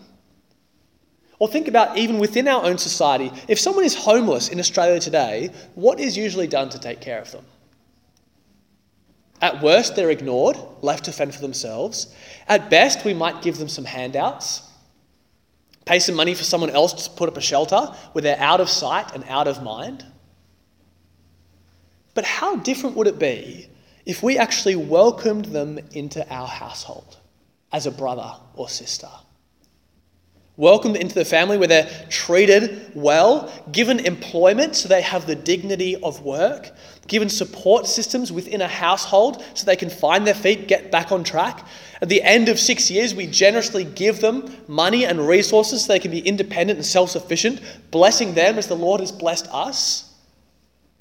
Or 1.39 1.49
think 1.49 1.69
about 1.69 1.97
even 1.97 2.19
within 2.19 2.49
our 2.49 2.65
own 2.65 2.79
society, 2.79 3.31
if 3.47 3.61
someone 3.61 3.85
is 3.85 3.95
homeless 3.95 4.49
in 4.49 4.59
Australia 4.59 4.99
today, 4.99 5.51
what 5.77 6.01
is 6.01 6.17
usually 6.17 6.49
done 6.49 6.71
to 6.71 6.79
take 6.79 7.01
care 7.01 7.21
of 7.21 7.31
them? 7.31 7.45
At 9.43 9.61
worst, 9.61 9.97
they're 9.97 10.11
ignored, 10.11 10.57
left 10.83 11.05
to 11.07 11.13
fend 11.13 11.35
for 11.35 11.41
themselves. 11.41 12.15
At 12.47 12.71
best, 12.71 13.05
we 13.05 13.13
might 13.13 13.43
give 13.43 13.59
them 13.59 13.69
some 13.69 13.85
handouts, 13.85 14.63
pay 15.85 15.99
some 15.99 16.15
money 16.15 16.33
for 16.35 16.45
someone 16.45 16.71
else 16.71 17.09
to 17.09 17.11
put 17.11 17.29
up 17.29 17.37
a 17.37 17.41
shelter 17.41 17.93
where 18.13 18.23
they're 18.23 18.39
out 18.39 18.61
of 18.61 18.71
sight 18.71 19.13
and 19.15 19.25
out 19.29 19.49
of 19.49 19.61
mind. 19.61 20.07
But 22.15 22.25
how 22.25 22.57
different 22.57 22.95
would 22.97 23.09
it 23.09 23.19
be 23.19 23.69
if 24.07 24.23
we 24.23 24.39
actually 24.39 24.77
welcomed 24.77 25.47
them 25.47 25.81
into 25.93 26.27
our 26.33 26.47
household 26.47 27.19
as 27.73 27.87
a 27.87 27.91
brother 27.91 28.37
or 28.55 28.69
sister? 28.69 29.09
Welcomed 30.63 30.95
into 30.95 31.17
the 31.17 31.25
family 31.25 31.59
where 31.59 31.67
they're 31.67 31.91
treated 32.09 32.93
well, 32.95 33.53
given 33.73 33.99
employment 33.99 34.77
so 34.77 34.89
they 34.89 35.03
have 35.03 35.27
the 35.27 35.35
dignity 35.35 35.97
of 35.97 36.23
work, 36.23 36.71
given 37.09 37.29
support 37.29 37.85
systems 37.85 38.31
within 38.31 38.61
a 38.61 38.69
household 38.69 39.45
so 39.55 39.67
they 39.67 39.75
can 39.75 39.91
find 39.91 40.25
their 40.25 40.35
feet, 40.35 40.69
get 40.69 40.93
back 40.93 41.11
on 41.11 41.25
track. 41.25 41.67
At 42.01 42.09
the 42.09 42.23
end 42.23 42.49
of 42.49 42.61
six 42.61 42.93
years, 42.93 43.13
we 43.13 43.27
generously 43.27 43.85
give 43.85 44.21
them 44.21 44.55
money 44.69 45.05
and 45.05 45.27
resources 45.27 45.85
so 45.85 45.93
they 45.93 45.99
can 45.99 46.13
be 46.13 46.21
independent 46.21 46.77
and 46.77 46.87
self 46.87 47.11
sufficient, 47.11 47.61
blessing 47.91 48.35
them 48.35 48.57
as 48.57 48.69
the 48.69 48.77
Lord 48.77 49.01
has 49.01 49.11
blessed 49.11 49.49
us. 49.53 50.15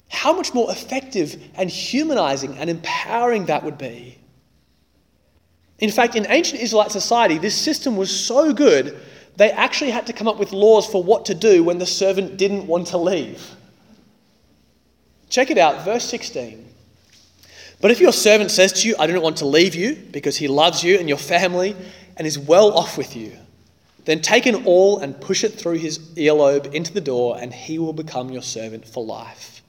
How 0.08 0.32
much 0.32 0.52
more 0.52 0.72
effective 0.72 1.40
and 1.54 1.70
humanizing 1.70 2.58
and 2.58 2.68
empowering 2.68 3.46
that 3.46 3.62
would 3.62 3.78
be. 3.78 4.18
In 5.78 5.90
fact, 5.92 6.16
in 6.16 6.26
ancient 6.28 6.60
Israelite 6.60 6.90
society, 6.90 7.38
this 7.38 7.54
system 7.54 7.96
was 7.96 8.10
so 8.10 8.52
good 8.52 9.00
they 9.36 9.50
actually 9.50 9.90
had 9.90 10.06
to 10.06 10.12
come 10.12 10.28
up 10.28 10.38
with 10.38 10.52
laws 10.52 10.86
for 10.86 11.02
what 11.02 11.26
to 11.26 11.34
do 11.34 11.64
when 11.64 11.78
the 11.78 11.86
servant 11.86 12.36
didn't 12.36 12.66
want 12.66 12.88
to 12.88 12.98
leave. 12.98 13.56
Check 15.30 15.50
it 15.50 15.58
out, 15.58 15.84
verse 15.84 16.04
16. 16.04 16.68
But 17.80 17.90
if 17.90 18.00
your 18.00 18.12
servant 18.12 18.50
says 18.50 18.72
to 18.74 18.88
you, 18.88 18.94
I 18.98 19.06
don't 19.06 19.22
want 19.22 19.38
to 19.38 19.46
leave 19.46 19.74
you 19.74 19.96
because 20.10 20.36
he 20.36 20.46
loves 20.46 20.84
you 20.84 20.98
and 20.98 21.08
your 21.08 21.18
family 21.18 21.74
and 22.16 22.26
is 22.26 22.38
well 22.38 22.76
off 22.76 22.98
with 22.98 23.16
you, 23.16 23.36
then 24.04 24.20
take 24.20 24.46
an 24.46 24.66
awl 24.66 24.98
and 24.98 25.20
push 25.20 25.42
it 25.42 25.54
through 25.54 25.78
his 25.78 25.98
earlobe 26.16 26.72
into 26.74 26.92
the 26.92 27.00
door, 27.00 27.38
and 27.40 27.52
he 27.52 27.78
will 27.78 27.92
become 27.92 28.30
your 28.30 28.42
servant 28.42 28.86
for 28.86 29.04
life. 29.04 29.62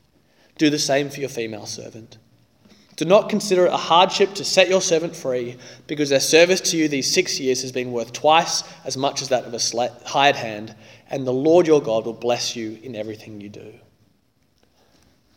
Do 0.58 0.70
the 0.70 0.80
same 0.80 1.10
for 1.10 1.20
your 1.20 1.30
female 1.30 1.66
servant. 1.66 2.18
Do 2.96 3.06
not 3.06 3.30
consider 3.30 3.66
it 3.66 3.74
a 3.74 3.78
hardship 3.78 4.36
to 4.36 4.46
set 4.46 4.70
your 4.70 4.82
servant 4.82 5.16
free, 5.16 5.58
because 5.88 6.10
their 6.10 6.20
service 6.20 6.62
to 6.62 6.78
you 6.78 6.88
these 6.88 7.12
six 7.12 7.40
years 7.40 7.62
has 7.62 7.72
been 7.72 7.92
worth 7.92 8.14
twice 8.14 8.64
as 8.86 8.98
much 8.98 9.22
as 9.22 9.30
that 9.30 9.46
of 9.46 9.54
a 9.54 10.08
hired 10.08 10.36
hand, 10.36 10.76
and 11.10 11.26
the 11.26 11.34
Lord 11.34 11.66
your 11.66 11.82
God 11.82 12.06
will 12.06 12.14
bless 12.14 12.56
you 12.56 12.80
in 12.84 12.96
everything 12.96 13.42
you 13.42 13.50
do. 13.50 13.74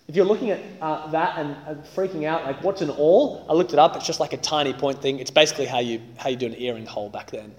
If 0.09 0.14
you're 0.14 0.27
looking 0.27 0.51
at 0.51 0.61
uh, 0.81 1.11
that 1.11 1.38
and 1.38 1.57
uh, 1.66 1.83
freaking 1.95 2.27
out, 2.27 2.45
like 2.45 2.62
what's 2.62 2.81
an 2.81 2.90
awl? 2.90 3.45
I 3.49 3.55
looked 3.55 3.73
it 3.73 3.79
up. 3.79 3.97
It's 3.97 4.07
just 4.07 4.21
like 4.21 4.33
a 4.33 4.37
tiny 4.37 4.73
point 4.73 5.03
thing. 5.03 5.19
It's 5.19 5.33
basically 5.33 5.66
how 5.66 5.81
you 5.81 6.01
how 6.16 6.29
you 6.29 6.37
do 6.37 6.47
an 6.47 6.55
earring 6.59 6.87
hole 6.87 7.09
back 7.09 7.31
then. 7.33 7.53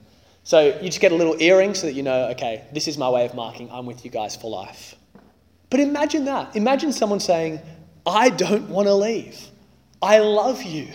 So 0.44 0.78
you 0.80 0.86
just 0.86 1.02
get 1.02 1.12
a 1.12 1.16
little 1.16 1.36
earring 1.42 1.74
so 1.74 1.88
that 1.88 1.94
you 1.94 2.04
know, 2.04 2.30
okay, 2.30 2.64
this 2.72 2.88
is 2.88 2.98
my 2.98 3.10
way 3.10 3.26
of 3.26 3.34
marking. 3.34 3.70
I'm 3.70 3.86
with 3.86 4.06
you 4.06 4.12
guys 4.12 4.38
for 4.38 4.50
life. 4.50 4.96
But 5.70 5.82
imagine 5.82 6.24
that. 6.26 6.56
Imagine 6.56 6.94
someone 6.94 7.20
saying, 7.20 7.60
"I 8.06 8.30
don't 8.30 8.70
want 8.70 8.88
to 8.88 8.94
leave." 8.94 9.50
I 10.02 10.20
love 10.20 10.64
you. 10.64 10.88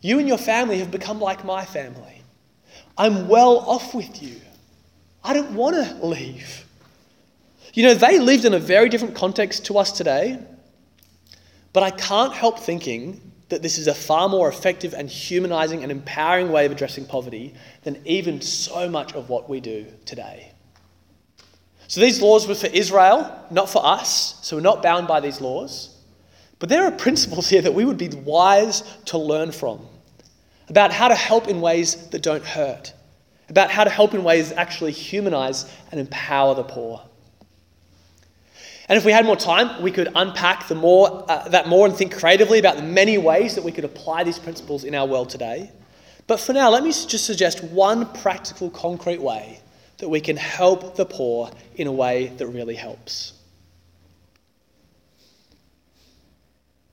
You 0.00 0.18
and 0.18 0.28
your 0.28 0.38
family 0.38 0.78
have 0.78 0.90
become 0.90 1.20
like 1.20 1.44
my 1.44 1.64
family. 1.64 2.22
I'm 2.96 3.28
well 3.28 3.58
off 3.58 3.94
with 3.94 4.22
you. 4.22 4.36
I 5.22 5.32
don't 5.32 5.54
want 5.54 5.76
to 5.76 6.06
leave. 6.06 6.66
You 7.74 7.84
know, 7.84 7.94
they 7.94 8.18
lived 8.18 8.44
in 8.44 8.54
a 8.54 8.58
very 8.58 8.88
different 8.88 9.14
context 9.14 9.66
to 9.66 9.78
us 9.78 9.92
today, 9.92 10.38
but 11.72 11.82
I 11.82 11.90
can't 11.90 12.32
help 12.32 12.58
thinking 12.58 13.20
that 13.48 13.62
this 13.62 13.78
is 13.78 13.86
a 13.86 13.94
far 13.94 14.28
more 14.28 14.48
effective 14.48 14.94
and 14.94 15.08
humanizing 15.08 15.82
and 15.82 15.92
empowering 15.92 16.50
way 16.50 16.66
of 16.66 16.72
addressing 16.72 17.04
poverty 17.04 17.54
than 17.82 18.00
even 18.04 18.40
so 18.40 18.88
much 18.88 19.12
of 19.14 19.28
what 19.28 19.48
we 19.48 19.60
do 19.60 19.86
today. 20.04 20.52
So 21.88 22.00
these 22.00 22.22
laws 22.22 22.46
were 22.46 22.54
for 22.54 22.68
Israel, 22.68 23.46
not 23.50 23.68
for 23.68 23.84
us, 23.84 24.38
so 24.42 24.56
we're 24.56 24.62
not 24.62 24.82
bound 24.82 25.08
by 25.08 25.20
these 25.20 25.40
laws. 25.40 25.96
But 26.60 26.68
there 26.68 26.84
are 26.84 26.92
principles 26.92 27.48
here 27.48 27.62
that 27.62 27.74
we 27.74 27.84
would 27.84 27.98
be 27.98 28.08
wise 28.08 28.82
to 29.06 29.18
learn 29.18 29.50
from 29.50 29.80
about 30.68 30.92
how 30.92 31.08
to 31.08 31.14
help 31.16 31.48
in 31.48 31.60
ways 31.60 32.08
that 32.10 32.22
don't 32.22 32.44
hurt, 32.44 32.92
about 33.48 33.70
how 33.70 33.82
to 33.82 33.90
help 33.90 34.14
in 34.14 34.22
ways 34.22 34.50
that 34.50 34.58
actually 34.58 34.92
humanize 34.92 35.68
and 35.90 35.98
empower 35.98 36.54
the 36.54 36.62
poor. 36.62 37.02
And 38.88 38.96
if 38.96 39.04
we 39.04 39.12
had 39.12 39.24
more 39.24 39.36
time, 39.36 39.82
we 39.82 39.90
could 39.90 40.08
unpack 40.14 40.68
the 40.68 40.74
more, 40.74 41.24
uh, 41.28 41.48
that 41.48 41.66
more 41.66 41.86
and 41.86 41.96
think 41.96 42.16
creatively 42.16 42.58
about 42.58 42.76
the 42.76 42.82
many 42.82 43.18
ways 43.18 43.54
that 43.54 43.64
we 43.64 43.72
could 43.72 43.84
apply 43.84 44.24
these 44.24 44.38
principles 44.38 44.84
in 44.84 44.94
our 44.94 45.06
world 45.06 45.30
today. 45.30 45.70
But 46.26 46.40
for 46.40 46.52
now, 46.52 46.70
let 46.70 46.84
me 46.84 46.90
just 46.90 47.24
suggest 47.24 47.64
one 47.64 48.12
practical, 48.14 48.68
concrete 48.70 49.20
way 49.20 49.60
that 49.98 50.08
we 50.08 50.20
can 50.20 50.36
help 50.36 50.96
the 50.96 51.06
poor 51.06 51.50
in 51.76 51.86
a 51.86 51.92
way 51.92 52.28
that 52.36 52.46
really 52.46 52.74
helps. 52.74 53.39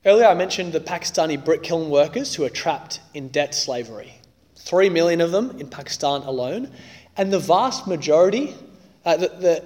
Earlier, 0.06 0.26
I 0.26 0.34
mentioned 0.34 0.72
the 0.72 0.80
Pakistani 0.80 1.42
brick 1.44 1.64
kiln 1.64 1.90
workers 1.90 2.34
who 2.34 2.44
are 2.44 2.50
trapped 2.50 3.00
in 3.14 3.28
debt 3.28 3.54
slavery. 3.54 4.14
Three 4.54 4.88
million 4.88 5.20
of 5.20 5.32
them 5.32 5.58
in 5.58 5.68
Pakistan 5.68 6.22
alone, 6.22 6.70
and 7.16 7.32
the 7.32 7.38
vast 7.40 7.86
majority 7.88 8.54
uh, 9.04 9.16
the, 9.16 9.64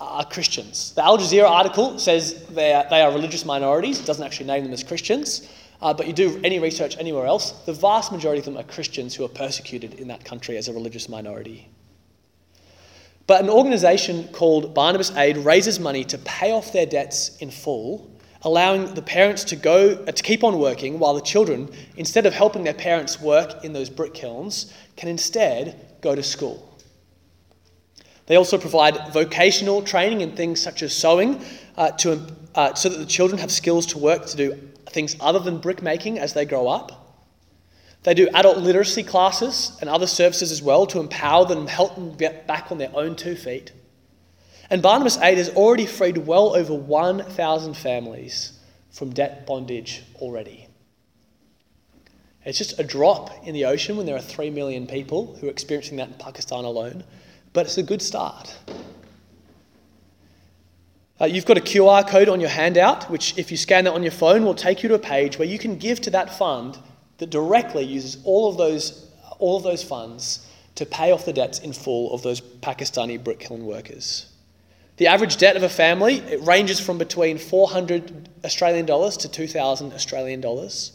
are 0.00 0.24
Christians. 0.24 0.94
The 0.94 1.04
Al 1.04 1.18
Jazeera 1.18 1.48
article 1.48 1.98
says 1.98 2.46
they 2.46 2.72
are, 2.72 2.86
they 2.88 3.02
are 3.02 3.12
religious 3.12 3.44
minorities, 3.44 4.00
it 4.00 4.06
doesn't 4.06 4.24
actually 4.24 4.46
name 4.46 4.64
them 4.64 4.72
as 4.72 4.82
Christians, 4.82 5.48
uh, 5.82 5.92
but 5.92 6.06
you 6.06 6.14
do 6.14 6.40
any 6.42 6.58
research 6.58 6.96
anywhere 6.98 7.26
else, 7.26 7.50
the 7.66 7.72
vast 7.72 8.10
majority 8.10 8.38
of 8.38 8.46
them 8.46 8.56
are 8.56 8.62
Christians 8.62 9.14
who 9.14 9.24
are 9.24 9.28
persecuted 9.28 9.94
in 9.94 10.08
that 10.08 10.24
country 10.24 10.56
as 10.56 10.68
a 10.68 10.72
religious 10.72 11.10
minority. 11.10 11.68
But 13.26 13.42
an 13.42 13.50
organisation 13.50 14.28
called 14.28 14.74
Barnabas 14.74 15.14
Aid 15.16 15.36
raises 15.38 15.78
money 15.78 16.04
to 16.04 16.18
pay 16.18 16.52
off 16.52 16.72
their 16.72 16.86
debts 16.86 17.36
in 17.38 17.50
full, 17.50 18.10
allowing 18.44 18.94
the 18.94 19.02
parents 19.02 19.42
to 19.44 19.56
go 19.56 20.04
uh, 20.06 20.12
to 20.12 20.22
keep 20.22 20.44
on 20.44 20.58
working 20.58 20.98
while 20.98 21.14
the 21.14 21.20
children, 21.20 21.68
instead 21.96 22.26
of 22.26 22.34
helping 22.34 22.62
their 22.62 22.74
parents 22.74 23.20
work 23.20 23.64
in 23.64 23.72
those 23.72 23.90
brick 23.90 24.14
kilns, 24.14 24.72
can 24.96 25.08
instead 25.08 25.96
go 26.00 26.14
to 26.14 26.22
school. 26.22 26.70
They 28.26 28.36
also 28.36 28.58
provide 28.58 29.12
vocational 29.12 29.82
training 29.82 30.20
in 30.20 30.36
things 30.36 30.60
such 30.60 30.82
as 30.82 30.94
sewing 30.94 31.44
uh, 31.76 31.90
to, 31.92 32.26
uh, 32.54 32.74
so 32.74 32.88
that 32.88 32.98
the 32.98 33.06
children 33.06 33.38
have 33.38 33.50
skills 33.50 33.86
to 33.86 33.98
work 33.98 34.26
to 34.26 34.36
do 34.36 34.58
things 34.90 35.16
other 35.20 35.38
than 35.38 35.58
brick 35.58 35.82
making 35.82 36.18
as 36.18 36.32
they 36.32 36.44
grow 36.44 36.68
up. 36.68 37.00
They 38.04 38.14
do 38.14 38.28
adult 38.34 38.58
literacy 38.58 39.02
classes 39.02 39.76
and 39.80 39.88
other 39.88 40.06
services 40.06 40.52
as 40.52 40.62
well 40.62 40.86
to 40.86 41.00
empower 41.00 41.46
them 41.46 41.66
help 41.66 41.94
them 41.94 42.14
get 42.16 42.46
back 42.46 42.70
on 42.70 42.78
their 42.78 42.90
own 42.94 43.16
two 43.16 43.34
feet. 43.34 43.72
And 44.74 44.82
Barnabas 44.82 45.18
Aid 45.18 45.38
has 45.38 45.50
already 45.50 45.86
freed 45.86 46.16
well 46.16 46.56
over 46.56 46.74
1,000 46.74 47.74
families 47.74 48.58
from 48.90 49.10
debt 49.10 49.46
bondage 49.46 50.02
already. 50.16 50.66
It's 52.44 52.58
just 52.58 52.80
a 52.80 52.82
drop 52.82 53.46
in 53.46 53.54
the 53.54 53.66
ocean 53.66 53.96
when 53.96 54.04
there 54.04 54.16
are 54.16 54.20
3 54.20 54.50
million 54.50 54.88
people 54.88 55.36
who 55.36 55.46
are 55.46 55.50
experiencing 55.50 55.98
that 55.98 56.08
in 56.08 56.14
Pakistan 56.14 56.64
alone, 56.64 57.04
but 57.52 57.66
it's 57.66 57.78
a 57.78 57.84
good 57.84 58.02
start. 58.02 58.58
Uh, 61.20 61.26
you've 61.26 61.46
got 61.46 61.56
a 61.56 61.60
QR 61.60 62.04
code 62.04 62.28
on 62.28 62.40
your 62.40 62.50
handout, 62.50 63.08
which, 63.08 63.38
if 63.38 63.52
you 63.52 63.56
scan 63.56 63.84
that 63.84 63.92
on 63.92 64.02
your 64.02 64.10
phone, 64.10 64.44
will 64.44 64.56
take 64.56 64.82
you 64.82 64.88
to 64.88 64.96
a 64.96 64.98
page 64.98 65.38
where 65.38 65.46
you 65.46 65.56
can 65.56 65.78
give 65.78 66.00
to 66.00 66.10
that 66.10 66.36
fund 66.36 66.76
that 67.18 67.30
directly 67.30 67.84
uses 67.84 68.18
all 68.24 68.50
of 68.50 68.56
those, 68.56 69.08
all 69.38 69.56
of 69.56 69.62
those 69.62 69.84
funds 69.84 70.50
to 70.74 70.84
pay 70.84 71.12
off 71.12 71.24
the 71.24 71.32
debts 71.32 71.60
in 71.60 71.72
full 71.72 72.12
of 72.12 72.22
those 72.22 72.40
Pakistani 72.40 73.22
brick 73.22 73.38
kiln 73.38 73.66
workers. 73.66 74.32
The 74.96 75.08
average 75.08 75.38
debt 75.38 75.56
of 75.56 75.62
a 75.62 75.68
family 75.68 76.18
it 76.18 76.40
ranges 76.42 76.78
from 76.78 76.98
between 76.98 77.38
400 77.38 78.28
Australian 78.44 78.86
dollars 78.86 79.16
to 79.18 79.28
2,000 79.28 79.92
Australian 79.92 80.40
dollars. 80.40 80.92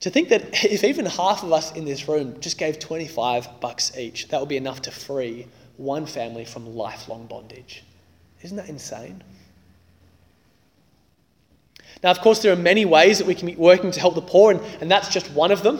To 0.00 0.10
think 0.10 0.28
that 0.30 0.42
if 0.64 0.84
even 0.84 1.06
half 1.06 1.42
of 1.42 1.52
us 1.52 1.72
in 1.72 1.84
this 1.84 2.08
room 2.08 2.40
just 2.40 2.58
gave 2.58 2.78
25 2.78 3.60
bucks 3.60 3.96
each, 3.96 4.28
that 4.28 4.40
would 4.40 4.48
be 4.48 4.56
enough 4.56 4.82
to 4.82 4.90
free 4.90 5.46
one 5.76 6.06
family 6.06 6.44
from 6.44 6.76
lifelong 6.76 7.26
bondage. 7.26 7.82
Isn't 8.42 8.56
that 8.56 8.68
insane? 8.68 9.22
Now, 12.02 12.10
of 12.10 12.20
course, 12.20 12.42
there 12.42 12.52
are 12.52 12.56
many 12.56 12.84
ways 12.84 13.18
that 13.18 13.26
we 13.26 13.34
can 13.34 13.46
be 13.46 13.54
working 13.54 13.90
to 13.92 14.00
help 14.00 14.14
the 14.14 14.22
poor, 14.22 14.52
and, 14.52 14.60
and 14.80 14.90
that's 14.90 15.08
just 15.08 15.30
one 15.30 15.52
of 15.52 15.62
them. 15.62 15.78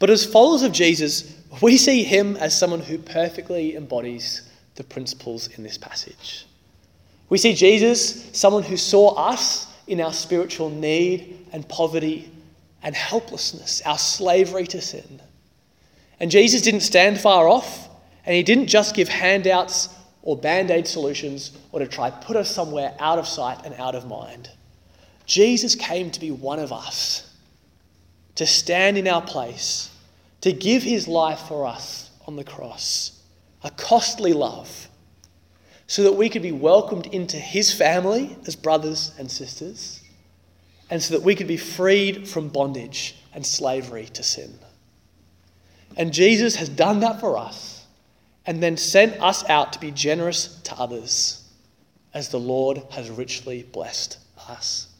But 0.00 0.10
as 0.10 0.24
followers 0.24 0.62
of 0.62 0.72
Jesus, 0.72 1.38
we 1.60 1.76
see 1.76 2.02
him 2.02 2.36
as 2.36 2.58
someone 2.58 2.80
who 2.80 2.98
perfectly 2.98 3.76
embodies 3.76 4.42
the 4.74 4.84
principles 4.84 5.48
in 5.56 5.62
this 5.62 5.78
passage. 5.78 6.46
We 7.28 7.38
see 7.38 7.54
Jesus, 7.54 8.30
someone 8.32 8.62
who 8.62 8.76
saw 8.76 9.14
us 9.14 9.66
in 9.86 10.00
our 10.00 10.12
spiritual 10.12 10.70
need 10.70 11.46
and 11.52 11.68
poverty 11.68 12.30
and 12.82 12.94
helplessness, 12.94 13.82
our 13.86 13.98
slavery 13.98 14.66
to 14.66 14.80
sin. 14.80 15.20
And 16.20 16.30
Jesus 16.30 16.62
didn't 16.62 16.80
stand 16.80 17.20
far 17.20 17.48
off, 17.48 17.88
and 18.24 18.34
he 18.34 18.42
didn't 18.42 18.66
just 18.66 18.94
give 18.94 19.08
handouts 19.08 19.88
or 20.22 20.36
band 20.36 20.70
aid 20.70 20.86
solutions 20.86 21.56
or 21.72 21.80
to 21.80 21.86
try 21.86 22.10
to 22.10 22.16
put 22.18 22.36
us 22.36 22.54
somewhere 22.54 22.94
out 22.98 23.18
of 23.18 23.26
sight 23.26 23.64
and 23.64 23.74
out 23.74 23.94
of 23.94 24.06
mind. 24.06 24.48
Jesus 25.26 25.74
came 25.74 26.10
to 26.10 26.20
be 26.20 26.30
one 26.30 26.58
of 26.58 26.72
us, 26.72 27.34
to 28.34 28.46
stand 28.46 28.98
in 28.98 29.08
our 29.08 29.22
place, 29.22 29.90
to 30.42 30.52
give 30.52 30.82
his 30.82 31.08
life 31.08 31.40
for 31.40 31.66
us 31.66 32.10
on 32.26 32.36
the 32.36 32.44
cross, 32.44 33.21
a 33.64 33.70
costly 33.70 34.32
love, 34.32 34.88
so 35.86 36.02
that 36.04 36.14
we 36.14 36.28
could 36.28 36.42
be 36.42 36.52
welcomed 36.52 37.06
into 37.06 37.36
his 37.36 37.72
family 37.72 38.36
as 38.46 38.56
brothers 38.56 39.12
and 39.18 39.30
sisters, 39.30 40.02
and 40.90 41.02
so 41.02 41.14
that 41.14 41.22
we 41.22 41.34
could 41.34 41.46
be 41.46 41.56
freed 41.56 42.28
from 42.28 42.48
bondage 42.48 43.16
and 43.34 43.44
slavery 43.44 44.06
to 44.06 44.22
sin. 44.22 44.58
And 45.96 46.12
Jesus 46.12 46.56
has 46.56 46.68
done 46.68 47.00
that 47.00 47.20
for 47.20 47.36
us 47.36 47.84
and 48.46 48.62
then 48.62 48.76
sent 48.76 49.20
us 49.22 49.48
out 49.48 49.72
to 49.74 49.78
be 49.80 49.90
generous 49.90 50.60
to 50.62 50.74
others 50.74 51.44
as 52.14 52.28
the 52.28 52.40
Lord 52.40 52.82
has 52.90 53.10
richly 53.10 53.62
blessed 53.62 54.18
us. 54.48 54.91